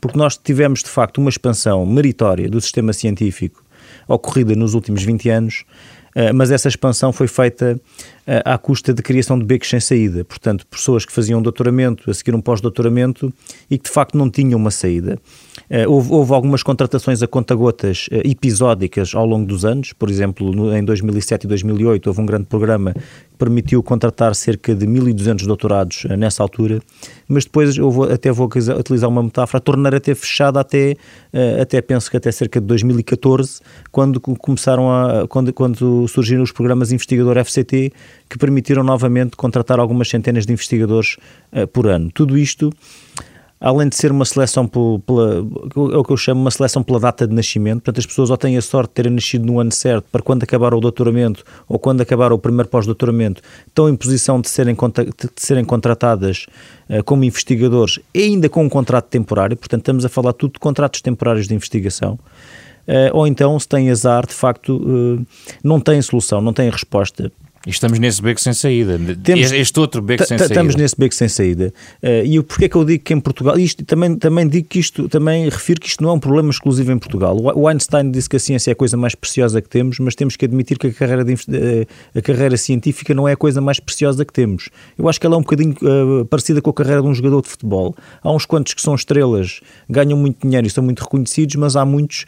[0.00, 3.64] Porque nós tivemos de facto uma expansão meritória do sistema científico
[4.08, 5.64] ocorrida nos últimos 20 anos
[6.16, 7.78] eh, mas essa expansão foi feita
[8.44, 12.34] à custa de criação de becos sem saída, portanto, pessoas que faziam doutoramento, a seguir
[12.34, 13.32] um pós-doutoramento
[13.70, 15.18] e que de facto não tinham uma saída.
[15.70, 20.84] Eh, houve, houve algumas contratações a conta-gotas episódicas ao longo dos anos, por exemplo, em
[20.84, 22.94] 2007 e 2008 houve um grande programa
[23.36, 26.80] permitiu contratar cerca de 1.200 doutorados eh, nessa altura,
[27.28, 30.96] mas depois eu vou, até vou utilizar uma metáfora, a torneira ter fechado até,
[31.32, 33.60] eh, até penso que até cerca de 2014,
[33.90, 37.92] quando começaram a, quando, quando surgiram os programas Investigador FCT,
[38.28, 41.16] que permitiram novamente contratar algumas centenas de investigadores
[41.52, 42.10] uh, por ano.
[42.12, 42.72] Tudo isto
[43.60, 45.36] além de ser uma seleção pela, pela,
[45.94, 48.36] é o que eu chamo uma seleção pela data de nascimento, portanto as pessoas ou
[48.36, 51.78] têm a sorte de terem nascido no ano certo para quando acabar o doutoramento ou
[51.78, 56.46] quando acabar o primeiro pós-doutoramento estão em posição de serem, de serem contratadas
[56.88, 61.00] uh, como investigadores ainda com um contrato temporário, portanto estamos a falar tudo de contratos
[61.00, 62.18] temporários de investigação.
[62.86, 65.26] Uh, ou então, se têm azar, de facto, uh,
[65.64, 67.32] não têm solução, não têm resposta
[67.66, 68.96] e estamos nesse beco sem saída.
[69.24, 70.54] Temos, este outro beco sem saída.
[70.54, 71.74] Estamos nesse beco sem saída.
[72.00, 74.78] Uh, e porquê é que eu digo que em Portugal, isto também, também digo que
[74.78, 77.36] isto, também refiro que isto não é um problema exclusivo em Portugal.
[77.56, 80.36] O Einstein disse que a ciência é a coisa mais preciosa que temos, mas temos
[80.36, 81.38] que admitir que a carreira, de, uh,
[82.14, 84.68] a carreira científica não é a coisa mais preciosa que temos.
[84.96, 87.42] Eu acho que ela é um bocadinho uh, parecida com a carreira de um jogador
[87.42, 87.96] de futebol.
[88.22, 91.84] Há uns quantos que são estrelas, ganham muito dinheiro e são muito reconhecidos, mas há
[91.84, 92.26] muitos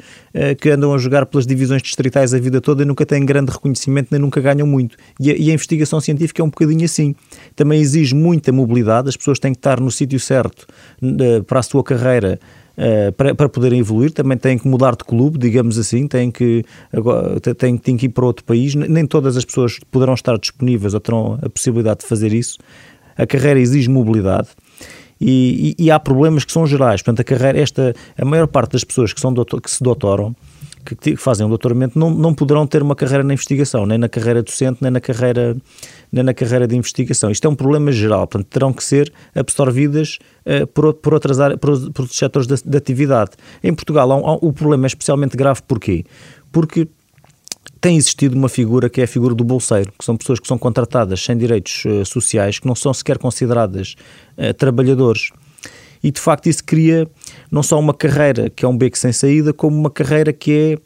[0.61, 4.09] que andam a jogar pelas divisões distritais a vida toda e nunca têm grande reconhecimento
[4.11, 4.97] nem nunca ganham muito.
[5.19, 7.15] E a, e a investigação científica é um bocadinho assim.
[7.55, 10.67] Também exige muita mobilidade, as pessoas têm que estar no sítio certo
[11.47, 12.39] para a sua carreira.
[12.77, 16.65] Uh, para, para poderem evoluir, também têm que mudar de clube, digamos assim, têm que,
[16.93, 18.77] agora, têm, têm que ir para outro país.
[18.77, 22.57] Nem todas as pessoas poderão estar disponíveis ou terão a possibilidade de fazer isso.
[23.17, 24.51] A carreira exige mobilidade.
[25.21, 27.03] E, e, e há problemas que são gerais.
[27.03, 30.37] Portanto, a carreira, esta, a maior parte das pessoas que, são doutor, que se doutoram
[30.85, 34.43] que, fazem um doutoramento não, não poderão ter uma carreira na investigação, nem na carreira
[34.43, 35.57] docente, nem na carreira,
[36.13, 37.31] nem na carreira de investigação.
[37.31, 41.59] Isto é um problema geral, portanto, terão que ser absorvidas uh, por, por, outras áreas,
[41.59, 43.33] por, por setores de, de atividade.
[43.63, 46.05] Em Portugal, há um, há, o problema é especialmente grave porquê?
[46.51, 46.89] Porque
[47.81, 50.59] tem existido uma figura que é a figura do bolseiro, que são pessoas que são
[50.59, 53.95] contratadas sem direitos uh, sociais, que não são sequer consideradas
[54.37, 55.31] uh, trabalhadores
[56.03, 57.09] e de facto isso cria
[57.51, 60.79] não só uma carreira que é um beco sem saída, como uma carreira que é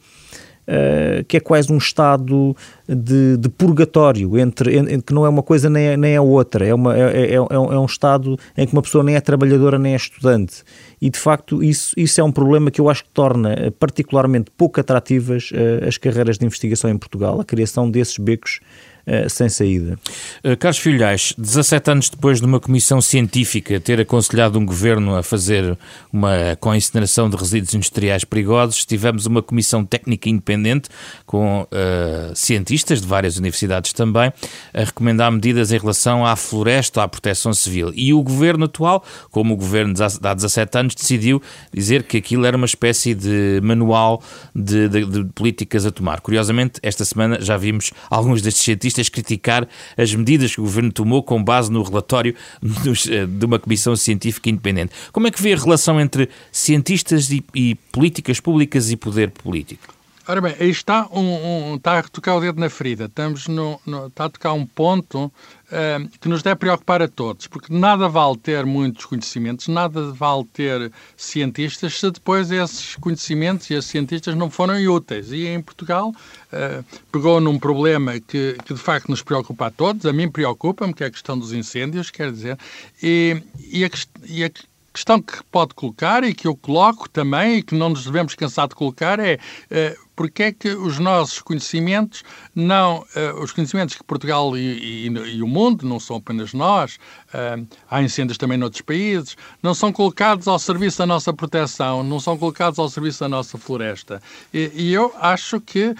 [0.62, 2.56] Uh, que é quase um estado
[2.88, 6.64] de, de purgatório, entre, em, que não é uma coisa nem é, nem é outra,
[6.64, 9.20] é, uma, é, é, é, um, é um estado em que uma pessoa nem é
[9.20, 10.62] trabalhadora nem é estudante.
[11.00, 14.78] E de facto, isso, isso é um problema que eu acho que torna particularmente pouco
[14.78, 18.60] atrativas uh, as carreiras de investigação em Portugal, a criação desses becos
[19.06, 19.98] uh, sem saída.
[20.44, 25.22] Uh, Carlos Filhais, 17 anos depois de uma comissão científica ter aconselhado um governo a
[25.22, 25.76] fazer
[26.12, 30.88] uma com de resíduos industriais perigosos, tivemos uma comissão técnica independente
[31.26, 34.32] com uh, cientistas de várias universidades também
[34.72, 37.92] a recomendar medidas em relação à floresta, à proteção civil.
[37.94, 42.44] E o governo atual, como o governo de há 17 anos, decidiu dizer que aquilo
[42.44, 44.22] era uma espécie de manual
[44.54, 46.20] de, de, de políticas a tomar.
[46.20, 51.22] Curiosamente, esta semana já vimos alguns destes cientistas criticar as medidas que o governo tomou
[51.22, 54.92] com base no relatório dos, eh, de uma comissão científica independente.
[55.12, 60.01] Como é que vê a relação entre cientistas e, e políticas públicas e poder político?
[60.32, 63.04] Ora bem, aí está, um, um, está a tocar o dedo na ferida.
[63.04, 67.46] Estamos no, no está a tocar um ponto uh, que nos deve preocupar a todos,
[67.46, 73.74] porque nada vale ter muitos conhecimentos, nada vale ter cientistas se depois esses conhecimentos e
[73.74, 75.32] esses cientistas não forem úteis.
[75.32, 80.06] E em Portugal uh, pegou num problema que, que de facto nos preocupa a todos,
[80.06, 82.58] a mim preocupa-me, que é a questão dos incêndios, quer dizer,
[83.02, 83.36] e,
[83.70, 84.50] e, a,
[84.92, 88.68] questão que pode colocar e que eu coloco também e que não nos devemos cansar
[88.68, 92.22] de colocar é uh, porque é que os nossos conhecimentos
[92.54, 96.98] não, uh, os conhecimentos que Portugal e, e, e, o mundo, não são apenas nós,
[97.34, 102.20] uh, há incêndios também noutros países, não são colocados ao serviço da nossa proteção, não
[102.20, 104.20] são colocados ao serviço da nossa floresta.
[104.52, 105.96] E, e eu acho que uh,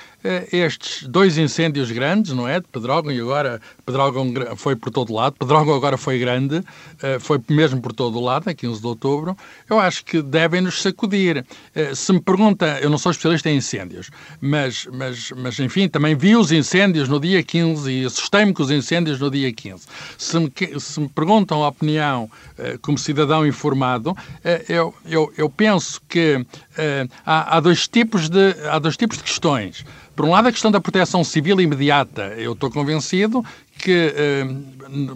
[0.52, 5.36] estes dois incêndios grandes, não é, de Pedrógão e agora Pedrógão foi por todo lado,
[5.38, 6.62] Pedrógão agora foi grande,
[7.20, 9.36] foi mesmo por todo lado, a 15 de outubro,
[9.68, 11.44] eu acho que devem nos sacudir.
[11.94, 14.01] se me pergunta, eu não sou especialista em incêndios,
[14.40, 18.70] mas, mas, mas enfim, também vi os incêndios no dia 15 e assustei-me com os
[18.70, 19.86] incêndios no dia 15.
[20.18, 24.16] Se me, se me perguntam a opinião uh, como cidadão informado, uh,
[24.68, 29.24] eu, eu, eu penso que uh, há, há, dois tipos de, há dois tipos de
[29.24, 29.84] questões.
[30.14, 32.34] Por um lado, a questão da proteção civil imediata.
[32.36, 33.42] Eu estou convencido
[33.78, 34.46] que eh,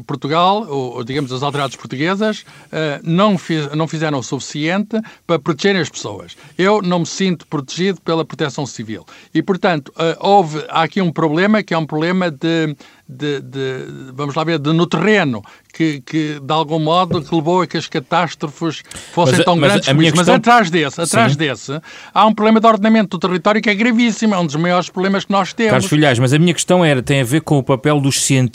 [0.06, 5.76] Portugal, ou, digamos as autoridades portuguesas, eh, não, fiz, não fizeram o suficiente para proteger
[5.76, 6.36] as pessoas.
[6.58, 9.04] Eu não me sinto protegido pela proteção civil.
[9.32, 12.76] E, portanto, eh, houve, há aqui um problema que é um problema de,
[13.08, 17.62] de, de vamos lá ver, de, no terreno, que, que, de algum modo que levou
[17.62, 19.88] a que as catástrofes fossem mas, tão mas grandes.
[19.92, 20.18] Mas, questão...
[20.18, 21.38] mas atrás desse, atrás Sim.
[21.38, 21.80] desse,
[22.12, 25.24] há um problema de ordenamento do território que é gravíssimo, é um dos maiores problemas
[25.24, 25.72] que nós temos.
[25.72, 28.45] Carlos Filhais, mas a minha questão era, tem a ver com o papel dos cientistas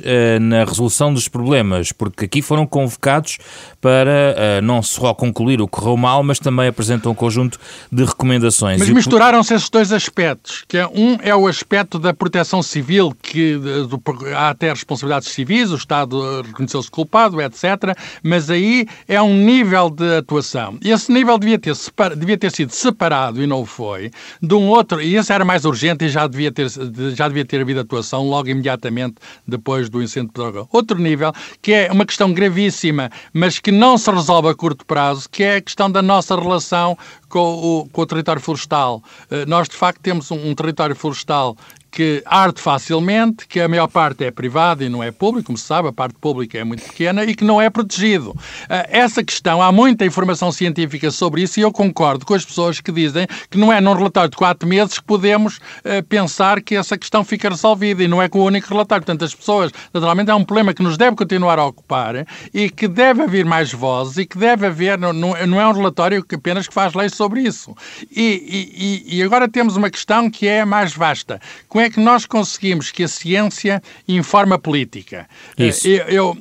[0.00, 3.38] uh, na resolução dos problemas, porque aqui foram convocados
[3.80, 7.58] para uh, não só concluir o que correu mal, mas também apresentam um conjunto
[7.90, 8.78] de recomendações.
[8.78, 13.56] Mas misturaram-se esses dois aspectos, que é, um é o aspecto da proteção civil, que
[13.56, 14.00] do,
[14.34, 17.96] há até responsabilidades civis, o Estado reconheceu-se culpado, etc.
[18.22, 20.78] Mas aí é um nível de atuação.
[20.82, 21.74] Esse nível devia ter,
[22.16, 26.04] devia ter sido separado, e não foi, de um outro, e esse era mais urgente
[26.04, 26.68] e já devia ter,
[27.14, 29.16] já devia ter havido atuação logo imediatamente
[29.46, 30.66] depois do incêndio droga.
[30.72, 35.28] Outro nível, que é uma questão gravíssima, mas que não se resolve a curto prazo,
[35.30, 36.96] que é a questão da nossa relação
[37.28, 39.02] com o, com o território florestal.
[39.30, 41.56] Eh, nós, de facto, temos um, um território florestal
[41.94, 45.64] que arde facilmente, que a maior parte é privada e não é pública, como se
[45.64, 48.34] sabe, a parte pública é muito pequena e que não é protegido.
[48.68, 52.80] Ah, essa questão, há muita informação científica sobre isso e eu concordo com as pessoas
[52.80, 56.74] que dizem que não é num relatório de quatro meses que podemos ah, pensar que
[56.74, 59.04] essa questão fica resolvida e não é com o único relatório.
[59.04, 62.88] Portanto, as pessoas, naturalmente, é um problema que nos deve continuar a ocupar e que
[62.88, 66.74] deve haver mais vozes e que deve haver, não, é um relatório que apenas que
[66.74, 67.72] faz leis sobre isso.
[68.10, 71.40] E, e, e agora temos uma questão que é mais vasta.
[71.68, 75.28] Com é que nós conseguimos que a ciência informe a política?
[75.58, 75.86] Isso.
[75.86, 76.38] Eu, eu,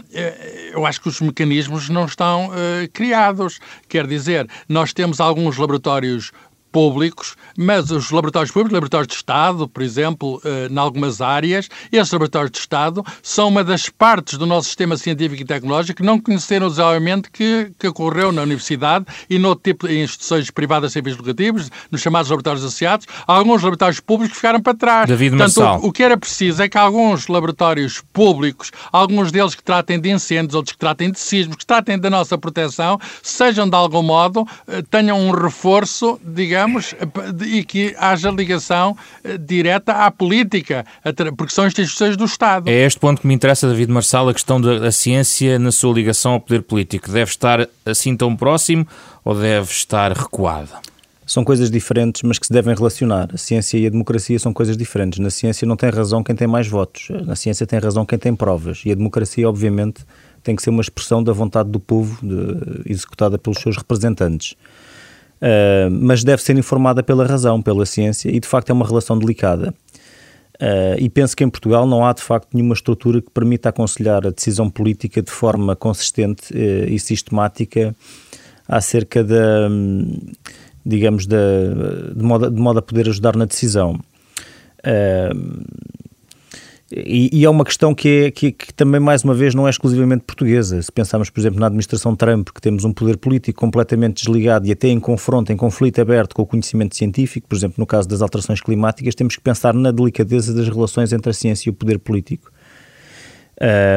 [0.73, 3.59] eu acho que os mecanismos não estão uh, criados.
[3.87, 6.31] Quer dizer, nós temos alguns laboratórios
[6.73, 12.11] públicos, mas os laboratórios públicos, laboratórios de Estado, por exemplo, eh, em algumas áreas, esses
[12.11, 16.19] laboratórios de Estado são uma das partes do nosso sistema científico e tecnológico que não
[16.19, 21.03] conheceram o desenvolvimento que, que ocorreu na universidade e no tipo de instituições privadas sem
[21.03, 23.05] fins lucrativos, nos chamados laboratórios associados.
[23.27, 25.07] Alguns laboratórios públicos ficaram para trás.
[25.07, 29.63] David Portanto, o, o que era preciso é que alguns laboratórios públicos, alguns deles que
[29.63, 33.75] tratem de incêndios, outros que tratem de sismos, que tratem da nossa proteção, sejam de
[33.75, 36.95] algum modo, eh, tenham um reforço, digamos, digamos,
[37.45, 40.85] e que haja ligação eh, direta à política,
[41.37, 42.69] porque são instituições do Estado.
[42.69, 46.33] É este ponto que me interessa, David Marçal, a questão da ciência na sua ligação
[46.33, 47.11] ao poder político.
[47.11, 48.87] Deve estar assim tão próximo
[49.23, 50.81] ou deve estar recuada?
[51.25, 53.29] São coisas diferentes, mas que se devem relacionar.
[53.33, 55.19] A ciência e a democracia são coisas diferentes.
[55.19, 57.07] Na ciência não tem razão quem tem mais votos.
[57.25, 58.81] Na ciência tem razão quem tem provas.
[58.85, 60.05] E a democracia, obviamente,
[60.43, 64.55] tem que ser uma expressão da vontade do povo, de, executada pelos seus representantes.
[65.43, 69.19] Uh, mas deve ser informada pela razão, pela ciência, e de facto é uma relação
[69.19, 69.73] delicada.
[70.55, 74.25] Uh, e penso que em Portugal não há de facto nenhuma estrutura que permita aconselhar
[74.25, 77.93] a decisão política de forma consistente uh, e sistemática
[78.65, 79.67] acerca da,
[80.85, 81.37] digamos, da,
[82.15, 83.99] de, modo, de modo a poder ajudar na decisão.
[84.79, 85.63] Uh,
[86.95, 89.69] e, e, é uma questão que, é, que, que, também, mais uma vez, não é
[89.69, 90.79] exclusivamente portuguesa.
[90.81, 94.71] Se pensarmos, por exemplo, na administração Trump, que temos um poder político completamente desligado e
[94.71, 98.21] até em confronto, em conflito aberto com o conhecimento científico, por exemplo, no caso das
[98.21, 101.97] alterações climáticas, temos que pensar na delicadeza das relações entre a ciência e o poder
[101.97, 102.51] político.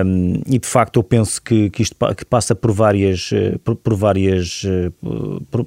[0.04, 3.74] Um, e de facto eu penso que, que isto que passa por várias, eh, por,
[3.74, 4.92] por várias eh,
[5.50, 5.66] por,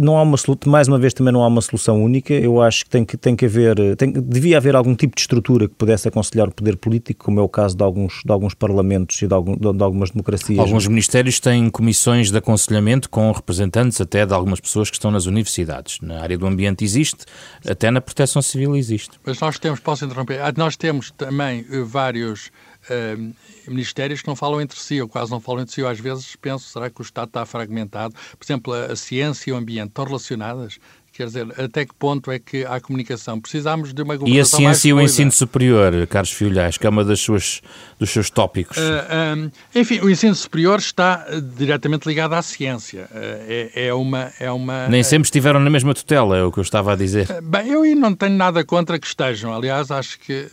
[0.00, 0.36] não há uma
[0.66, 2.32] mais uma vez também não há uma solução única.
[2.32, 5.68] Eu acho que tem que tem que haver tem, devia haver algum tipo de estrutura
[5.68, 9.20] que pudesse aconselhar o poder político, como é o caso de alguns de alguns parlamentos
[9.20, 10.58] e de, algum, de algumas democracias.
[10.58, 15.26] Alguns ministérios têm comissões de aconselhamento com representantes até de algumas pessoas que estão nas
[15.26, 15.98] universidades.
[16.00, 17.24] Na área do ambiente existe,
[17.66, 19.18] até na proteção civil existe.
[19.24, 22.50] Mas nós temos, posso interromper, ah, nós temos também eh, vários
[22.90, 23.34] uh,
[23.70, 25.80] ministérios que não falam entre si, ou quase não falam entre si.
[25.80, 28.14] Eu às vezes penso, será que o Estado está fragmentado?
[28.38, 30.78] Por exemplo, a, a ciência e o ambiente estão relacionadas?
[31.12, 33.38] Quer dizer, até que ponto é que há comunicação?
[33.38, 37.04] Precisamos de uma E a ciência e o ensino superior, Carlos Filhais, que é uma
[37.04, 37.60] das suas,
[37.98, 38.78] dos seus tópicos.
[38.78, 43.10] Uh, ah, um, ah, enfim, o ensino superior está uh, diretamente ligado à ciência.
[43.10, 44.88] Uh, é, é, uma, é uma...
[44.88, 47.28] Nem sempre estiveram na mesma tutela, é o que eu estava a dizer.
[47.42, 49.54] bem, eu não tenho nada contra que estejam.
[49.54, 50.48] Aliás, acho que,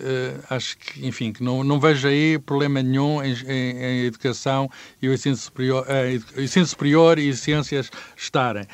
[0.49, 4.69] acho que enfim, que não, não vejo aí problema nenhum em, em, em educação
[5.01, 5.85] e o ensino superior,
[6.37, 8.65] ensino superior e ciências estarem.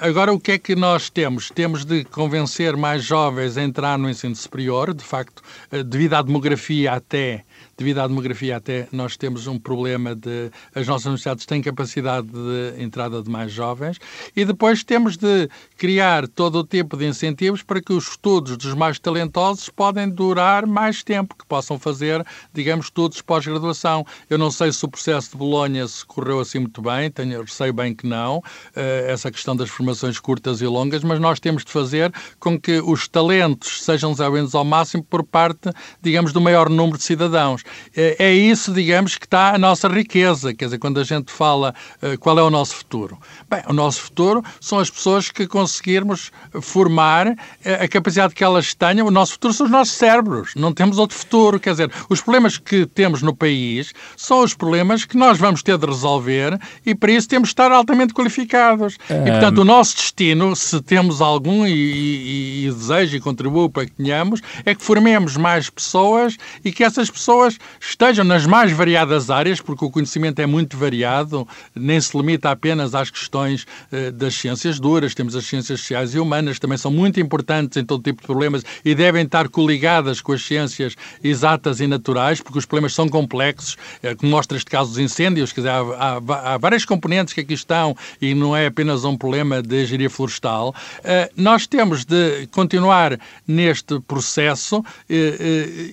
[0.00, 1.33] agora, o que é que nós temos?
[1.50, 1.84] Temos?
[1.84, 6.92] De convencer mais jovens a entrar no ensino superior, de facto, eh, devido à demografia
[6.92, 7.44] até
[7.76, 12.82] devido à demografia até nós temos um problema de as nossas universidades têm capacidade de
[12.82, 13.98] entrada de mais jovens
[14.34, 18.74] e depois temos de criar todo o tipo de incentivos para que os estudos dos
[18.74, 24.06] mais talentosos podem durar mais tempo, que possam fazer, digamos, estudos pós-graduação.
[24.28, 27.72] Eu não sei se o processo de Bolonha se correu assim muito bem, tenho, sei
[27.72, 28.42] bem que não,
[28.74, 32.80] eh, essa questão das formações curtas e longas, mas nós temos de fazer com que
[32.80, 35.70] os talentos sejam desenvolvidos ao máximo por parte,
[36.02, 37.62] digamos, do maior número de cidadãos.
[37.96, 40.52] É, é isso, digamos, que está a nossa riqueza.
[40.52, 43.18] Quer dizer, quando a gente fala uh, qual é o nosso futuro.
[43.48, 47.34] Bem, o nosso futuro são as pessoas que conseguirmos formar uh,
[47.82, 49.06] a capacidade que elas tenham.
[49.06, 50.52] O nosso futuro são os nossos cérebros.
[50.54, 51.58] Não temos outro futuro.
[51.58, 55.78] Quer dizer, os problemas que temos no país são os problemas que nós vamos ter
[55.78, 58.98] de resolver e para isso temos de estar altamente qualificados.
[59.10, 59.26] Um...
[59.26, 63.86] E, portanto, o nosso destino, se temos algum e, e, e desejo e contribuo para
[63.86, 69.30] que tenhamos, é que formemos mais pessoas e que essas pessoas estejam nas mais variadas
[69.30, 74.34] áreas, porque o conhecimento é muito variado, nem se limita apenas às questões eh, das
[74.34, 78.20] ciências duras, temos as ciências sociais e humanas, também são muito importantes em todo tipo
[78.20, 82.94] de problemas e devem estar coligadas com as ciências exatas e naturais, porque os problemas
[82.94, 86.84] são complexos, eh, como mostra este caso dos incêndios, quer dizer, há, há, há várias
[86.84, 90.74] componentes que aqui estão e não é apenas um problema de engenharia florestal.
[91.04, 94.82] Eh, nós temos de continuar neste processo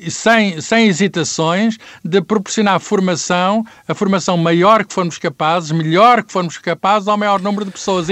[0.09, 6.57] sem, sem hesitações de proporcionar formação, a formação maior que formos capazes, melhor que formos
[6.57, 8.07] capazes ao maior número de pessoas.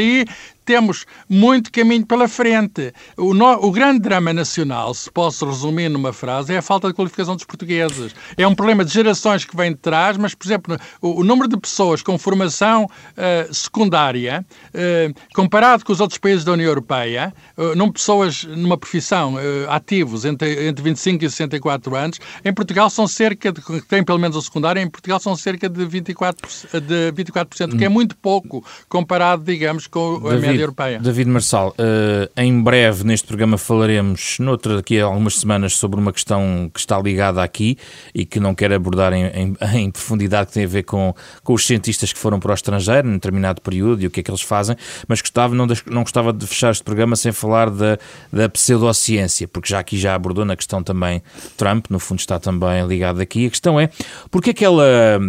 [0.70, 2.94] Temos muito caminho pela frente.
[3.18, 6.94] O, no, o, grande drama nacional, se posso resumir numa frase, é a falta de
[6.94, 8.14] qualificação dos portugueses.
[8.38, 11.50] É um problema de gerações que vem de trás, mas, por exemplo, o, o número
[11.50, 17.34] de pessoas com formação uh, secundária, uh, comparado com os outros países da União Europeia,
[17.58, 19.38] uh, não pessoas numa profissão
[19.70, 24.20] ativos entre, entre 25 e 64 anos, em Portugal são cerca de, que têm pelo
[24.20, 28.64] menos o secundário, em Portugal são cerca de 24%, de 24% que é muito pouco
[28.88, 31.00] comparado, digamos, com a média David, Europeia.
[31.00, 36.12] David Marçal, uh, em breve neste programa falaremos, noutra daqui a algumas semanas, sobre uma
[36.12, 37.78] questão que está ligada aqui
[38.14, 41.54] e que não quero abordar em, em, em, profundidade, que tem a ver com, com
[41.54, 44.32] os cientistas que foram para o estrangeiro em determinado período e o que é que
[44.32, 44.76] eles fazem,
[45.08, 47.98] mas gostava, não, não gostava de fechar este programa sem falar da,
[48.32, 51.22] da pseudociência, porque já aqui já abordou na questão também
[51.58, 53.48] Trump, no fundo está também ligado aqui.
[53.48, 53.90] A questão é,
[54.30, 55.20] porque é que ela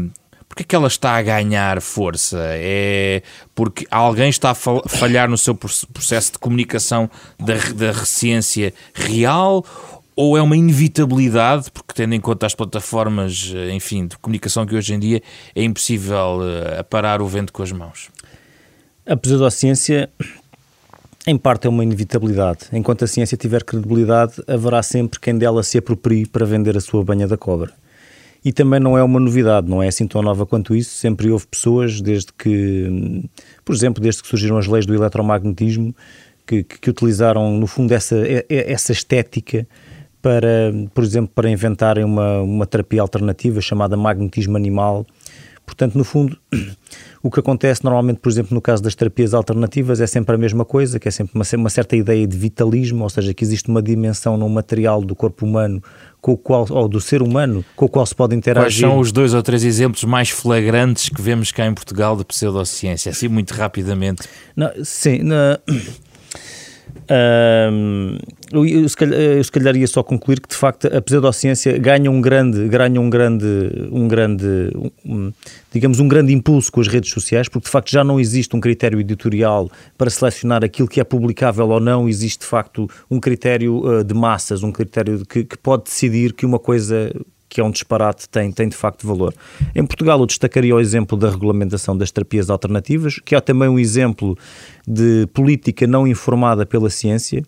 [0.63, 2.39] é que ela está a ganhar força?
[2.41, 3.23] É
[3.55, 9.65] porque alguém está a falhar no seu processo de comunicação da, da ciência real?
[10.15, 14.93] Ou é uma inevitabilidade, porque tendo em conta as plataformas, enfim, de comunicação que hoje
[14.93, 15.23] em dia
[15.55, 18.11] é impossível uh, parar o vento com as mãos?
[19.07, 20.11] A pseudociência,
[21.27, 22.67] em parte, é uma inevitabilidade.
[22.73, 27.03] Enquanto a ciência tiver credibilidade, haverá sempre quem dela se aproprie para vender a sua
[27.03, 27.73] banha da cobra.
[28.45, 30.97] E também não é uma novidade, não é assim tão nova quanto isso.
[30.97, 33.29] Sempre houve pessoas, desde que,
[33.65, 35.95] por exemplo, desde que surgiram as leis do eletromagnetismo,
[36.47, 38.17] que, que, que utilizaram, no fundo, essa,
[38.49, 39.67] essa estética
[40.23, 45.07] para, por exemplo, para inventarem uma, uma terapia alternativa chamada magnetismo animal.
[45.67, 46.37] Portanto, no fundo,
[47.23, 50.65] o que acontece normalmente, por exemplo, no caso das terapias alternativas, é sempre a mesma
[50.65, 53.81] coisa, que é sempre uma, uma certa ideia de vitalismo, ou seja, que existe uma
[53.81, 55.83] dimensão no material do corpo humano
[56.21, 58.83] com o qual, ou do ser humano com o qual se pode interagir.
[58.83, 62.25] Quais são os dois ou três exemplos mais flagrantes que vemos cá em Portugal de
[62.25, 63.11] pseudociência?
[63.11, 64.23] Assim, muito rapidamente.
[64.55, 65.59] Não, sim, na...
[67.13, 68.17] Um,
[68.53, 72.09] eu, se calhar, eu se calhar ia só concluir que de facto a pseudociência ganha
[72.09, 73.47] um grande, ganha um grande,
[73.91, 74.71] um grande,
[75.05, 75.33] um,
[75.73, 78.61] digamos um grande impulso com as redes sociais, porque de facto já não existe um
[78.61, 83.79] critério editorial para selecionar aquilo que é publicável ou não, existe de facto um critério
[83.85, 87.13] uh, de massas, um critério que, que pode decidir que uma coisa
[87.51, 89.35] que é um disparate, tem, tem de facto valor.
[89.75, 93.79] Em Portugal, eu destacaria o exemplo da regulamentação das terapias alternativas, que é também um
[93.79, 94.39] exemplo
[94.87, 97.43] de política não informada pela ciência,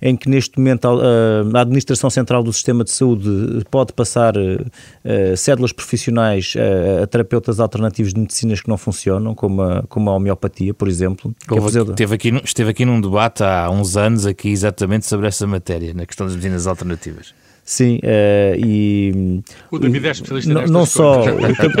[0.00, 5.72] em que neste momento a, Administração Central do Sistema de Saúde pode passar uh, cédulas
[5.72, 6.54] profissionais
[7.02, 11.34] a, terapeutas alternativos de medicinas que não funcionam, como a, como a homeopatia, por exemplo.
[11.50, 15.46] É Houve, esteve, aqui, esteve aqui num debate há uns anos aqui exatamente sobre essa
[15.46, 17.34] matéria, na questão das medicinas alternativas.
[17.64, 19.42] Sim, uh, e.
[19.70, 21.22] O David é especialista Não, não só,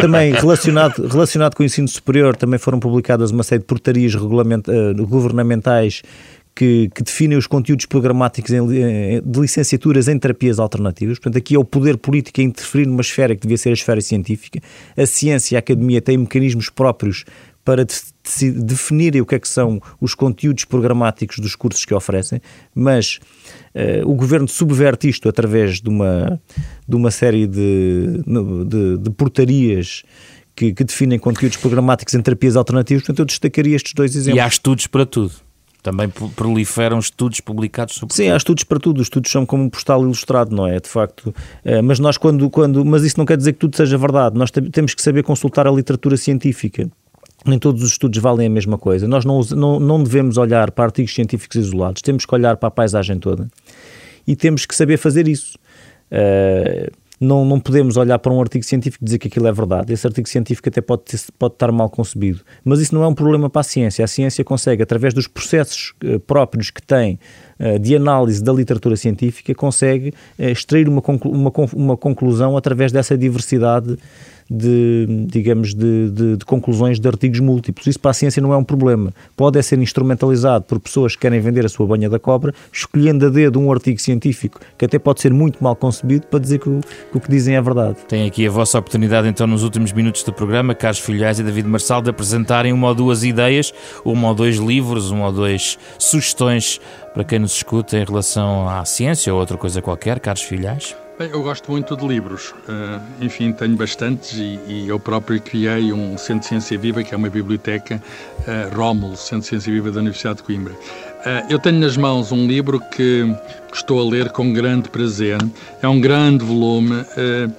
[0.00, 4.62] também relacionado, relacionado com o ensino superior, também foram publicadas uma série de portarias regulament,
[4.66, 6.02] uh, governamentais
[6.54, 11.18] que, que, definem os conteúdos programáticos em, de licenciaturas em terapias alternativas.
[11.18, 14.00] Portanto, aqui é o poder político a interferir numa esfera que devia ser a esfera
[14.00, 14.60] científica.
[14.96, 17.24] A ciência e a academia têm mecanismos próprios
[17.62, 17.84] para
[18.50, 22.40] definirem o que é que são os conteúdos programáticos dos cursos que oferecem,
[22.74, 23.20] mas
[23.74, 26.40] Uh, o governo subverte isto através de uma,
[26.88, 28.22] de uma série de,
[28.68, 30.04] de, de portarias
[30.54, 33.02] que, que, definem conteúdos programáticos em terapias alternativas.
[33.02, 34.36] Portanto, eu destacaria estes dois exemplos.
[34.36, 35.32] E há estudos para tudo.
[35.82, 39.00] Também proliferam estudos publicados sobre Sim, há estudos para tudo.
[39.00, 40.78] Os estudos são como um postal ilustrado, não é?
[40.78, 41.34] De facto.
[41.64, 42.84] Eh, mas nós, quando, quando.
[42.84, 44.38] Mas isso não quer dizer que tudo seja verdade.
[44.38, 46.88] Nós temos que saber consultar a literatura científica
[47.44, 49.06] nem todos os estudos valem a mesma coisa.
[49.06, 52.70] Nós não, não, não devemos olhar para artigos científicos isolados, temos que olhar para a
[52.70, 53.48] paisagem toda
[54.26, 55.58] e temos que saber fazer isso.
[56.10, 56.90] Uh,
[57.20, 59.92] não, não podemos olhar para um artigo científico e dizer que aquilo é verdade.
[59.92, 62.40] Esse artigo científico até pode, ter, pode estar mal concebido.
[62.64, 64.04] Mas isso não é um problema para a ciência.
[64.04, 67.18] A ciência consegue, através dos processos uh, próprios que tem
[67.58, 73.96] uh, de análise da literatura científica, consegue extrair uma, conclu uma conclusão através dessa diversidade
[74.54, 77.86] de, digamos, de, de, de, conclusões de artigos múltiplos.
[77.86, 79.12] Isso para a ciência não é um problema.
[79.36, 83.26] Pode é ser instrumentalizado por pessoas que querem vender a sua banha da cobra, escolhendo
[83.26, 86.68] a dedo um artigo científico que até pode ser muito mal concebido para dizer que
[86.68, 87.96] o que, o que dizem é verdade.
[88.08, 91.68] Tem aqui a vossa oportunidade, então, nos últimos minutos do programa, Carlos Filhais e David
[91.68, 93.72] Marçal, de apresentarem uma ou duas ideias,
[94.04, 96.80] uma ou dois livros, uma ou duas sugestões
[97.12, 100.20] para quem nos escuta em relação à ciência ou outra coisa qualquer.
[100.20, 101.03] Carlos Filhais.
[101.16, 102.50] Bem, eu gosto muito de livros.
[102.50, 107.14] Uh, enfim, tenho bastantes e, e, eu próprio criei um Centro de Ciência Viva, que
[107.14, 108.02] é uma biblioteca,
[108.40, 110.72] uh, Rómulo, Centro de Ciência Viva da Universidade de Coimbra.
[110.72, 113.32] Uh, eu tenho nas mãos um livro que
[113.72, 115.38] estou a ler com grande prazer.
[115.80, 117.52] É um grande volume uh,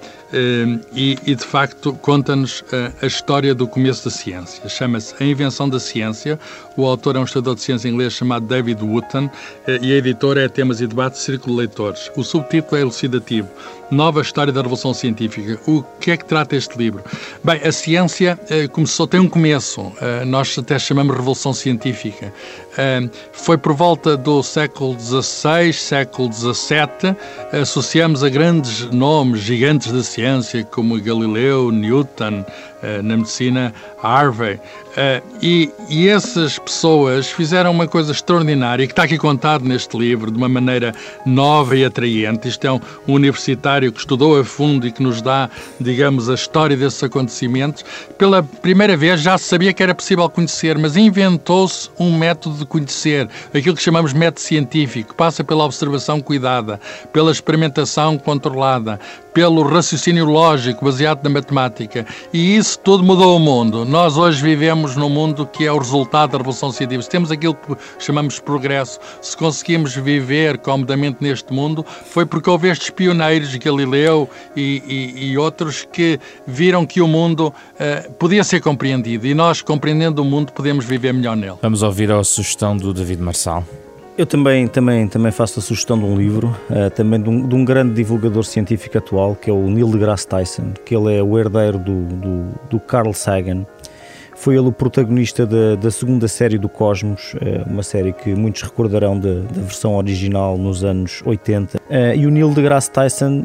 [0.92, 2.64] e, e, de facto, conta-nos
[3.00, 4.68] a história do começo da ciência.
[4.68, 6.38] Chama-se A Invenção da Ciência.
[6.76, 9.30] O autor é um estudador de ciência inglês chamado David Wooten
[9.80, 12.10] e a editora é Temas e Debates Círculo de Leitores.
[12.16, 13.48] O subtítulo é elucidativo.
[13.90, 15.60] Nova História da Revolução Científica.
[15.66, 17.04] O que é que trata este livro?
[17.42, 19.92] Bem, a ciência eh, começou, tem um começo.
[20.00, 22.32] Eh, nós até chamamos Revolução Científica.
[22.76, 27.16] Eh, foi por volta do século XVI, século XVII.
[27.62, 30.15] Associamos a grandes nomes, gigantes da ciência,
[30.64, 32.46] como Galileu, Newton,
[33.02, 33.72] na medicina,
[34.02, 34.54] Harvey.
[34.96, 40.30] Uh, e, e, essas pessoas fizeram uma coisa extraordinária que está aqui contado neste livro
[40.30, 40.94] de uma maneira
[41.26, 42.48] nova e atraente.
[42.48, 46.74] Isto é um universitário que estudou a fundo e que nos dá, digamos, a história
[46.78, 47.84] desses acontecimentos.
[48.16, 52.64] Pela primeira vez já se sabia que era possível conhecer, mas inventou-se um método de
[52.64, 56.80] conhecer, aquilo que chamamos método científico, que passa pela observação cuidada,
[57.12, 58.98] pela experimentação controlada,
[59.34, 62.06] pelo raciocínio lógico baseado na matemática.
[62.32, 63.84] E isso tudo mudou o mundo.
[63.84, 67.02] Nós hoje vivemos num mundo que é o resultado da Revolução Científica.
[67.02, 72.48] Se temos aquilo que chamamos de progresso, se conseguimos viver comodamente neste mundo, foi porque
[72.48, 78.44] houve estes pioneiros, Galileu e, e, e outros, que viram que o mundo uh, podia
[78.44, 79.26] ser compreendido.
[79.26, 81.56] E nós, compreendendo o mundo, podemos viver melhor nele.
[81.62, 83.64] Vamos ouvir a sugestão do David Marçal.
[84.18, 87.54] Eu também, também, também faço a sugestão de um livro, uh, também de um, de
[87.54, 91.38] um, grande divulgador científico atual, que é o Neil deGrasse Tyson, que ele é o
[91.38, 93.66] herdeiro do, do, do Carl Sagan.
[94.34, 98.62] Foi ele o protagonista da, da segunda série do Cosmos, eh, uma série que muitos
[98.62, 101.78] recordarão da, da versão original nos anos 80.
[101.88, 103.44] Eh, e o Neil deGrasse Tyson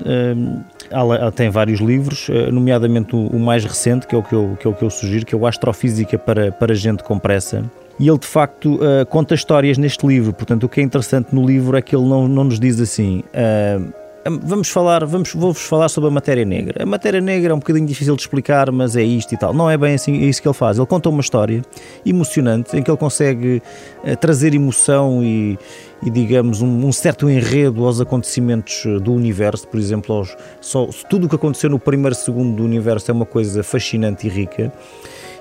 [1.35, 4.73] tem vários livros, nomeadamente o, mais recente, que é o que eu, que é o
[4.73, 7.63] que eu sugiro, que é o Astrofísica para, para Gente com Pressa
[8.01, 10.33] e ele de facto uh, conta histórias neste livro.
[10.33, 13.23] Portanto, o que é interessante no livro é que ele não, não nos diz assim.
[13.27, 13.93] Uh,
[14.41, 16.81] vamos falar, vamos, vou-vos falar sobre a matéria negra.
[16.81, 19.53] A matéria negra é um bocadinho difícil de explicar, mas é isto e tal.
[19.53, 20.79] Não é bem assim, é isso que ele faz.
[20.79, 21.61] Ele conta uma história
[22.03, 23.61] emocionante em que ele consegue
[24.03, 25.59] uh, trazer emoção e,
[26.03, 29.67] e digamos, um, um, certo enredo aos acontecimentos do universo.
[29.67, 33.27] Por exemplo, aos, só, tudo o que aconteceu no primeiro segundo do universo é uma
[33.27, 34.73] coisa fascinante e rica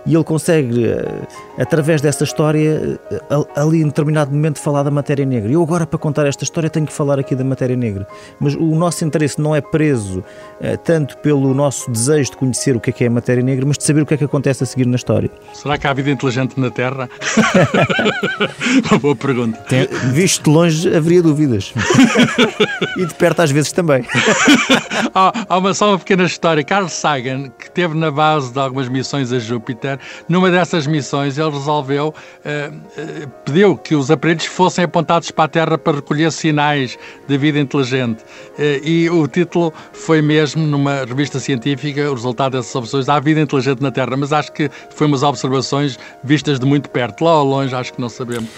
[0.07, 1.26] e ele consegue, eh,
[1.59, 3.20] através dessa história, eh,
[3.55, 5.51] ali em determinado momento, falar da matéria negra.
[5.51, 8.07] Eu agora, para contar esta história, tenho que falar aqui da matéria negra.
[8.38, 12.80] Mas o nosso interesse não é preso uh, tanto pelo nosso desejo de conhecer o
[12.80, 14.62] que é que é a matéria negra, mas de saber o que é que acontece
[14.62, 15.30] a seguir na história.
[15.53, 17.09] Será que há vida inteligente na Terra?
[18.90, 19.59] Uma boa pergunta.
[19.68, 21.72] Tem, visto de longe, haveria dúvidas.
[22.96, 24.05] e de perto, às vezes, também.
[25.14, 26.64] há, há uma, só uma pequena história.
[26.64, 29.89] Carl Sagan, que esteve na base de algumas missões a Júpiter,
[30.28, 35.49] numa dessas missões, ele resolveu, uh, uh, pediu que os aparelhos fossem apontados para a
[35.49, 38.22] Terra para recolher sinais de vida inteligente.
[38.59, 43.41] Uh, e o título foi mesmo, numa revista científica, o resultado dessas observações, há vida
[43.41, 47.24] inteligente na Terra, mas acho que foi umas observações vistas de muito perto.
[47.24, 48.49] Lá ao longe, acho que não sabemos.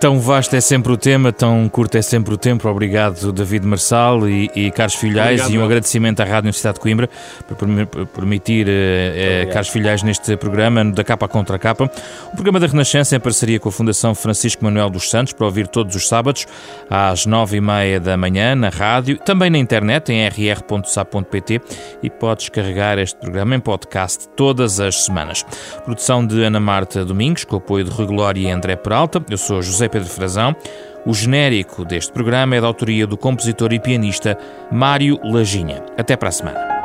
[0.00, 2.66] Tão vasto é sempre o tema, tão curto é sempre o tempo.
[2.66, 6.80] Obrigado, David Marçal e, e Carlos Filhais, Obrigado, e um agradecimento à Rádio Universidade de
[6.80, 7.10] Coimbra
[7.46, 7.58] por
[8.06, 11.84] permitir uh, uh, Carlos Filhais neste programa, da capa contra capa.
[12.28, 15.68] O programa da Renascença, em parceria com a Fundação Francisco Manuel dos Santos, para ouvir
[15.68, 16.46] todos os sábados,
[16.88, 21.60] às nove e meia da manhã, na rádio, também na internet, em rr.sa.pt,
[22.02, 25.44] e pode descarregar este programa em podcast todas as semanas.
[25.84, 29.22] Produção de Ana Marta Domingos, com apoio de Rui Glória e André Peralta.
[29.28, 30.56] Eu sou José Pedro Frazão.
[31.04, 34.38] O genérico deste programa é da autoria do compositor e pianista
[34.70, 35.82] Mário Lajinha.
[35.96, 36.79] Até para a semana.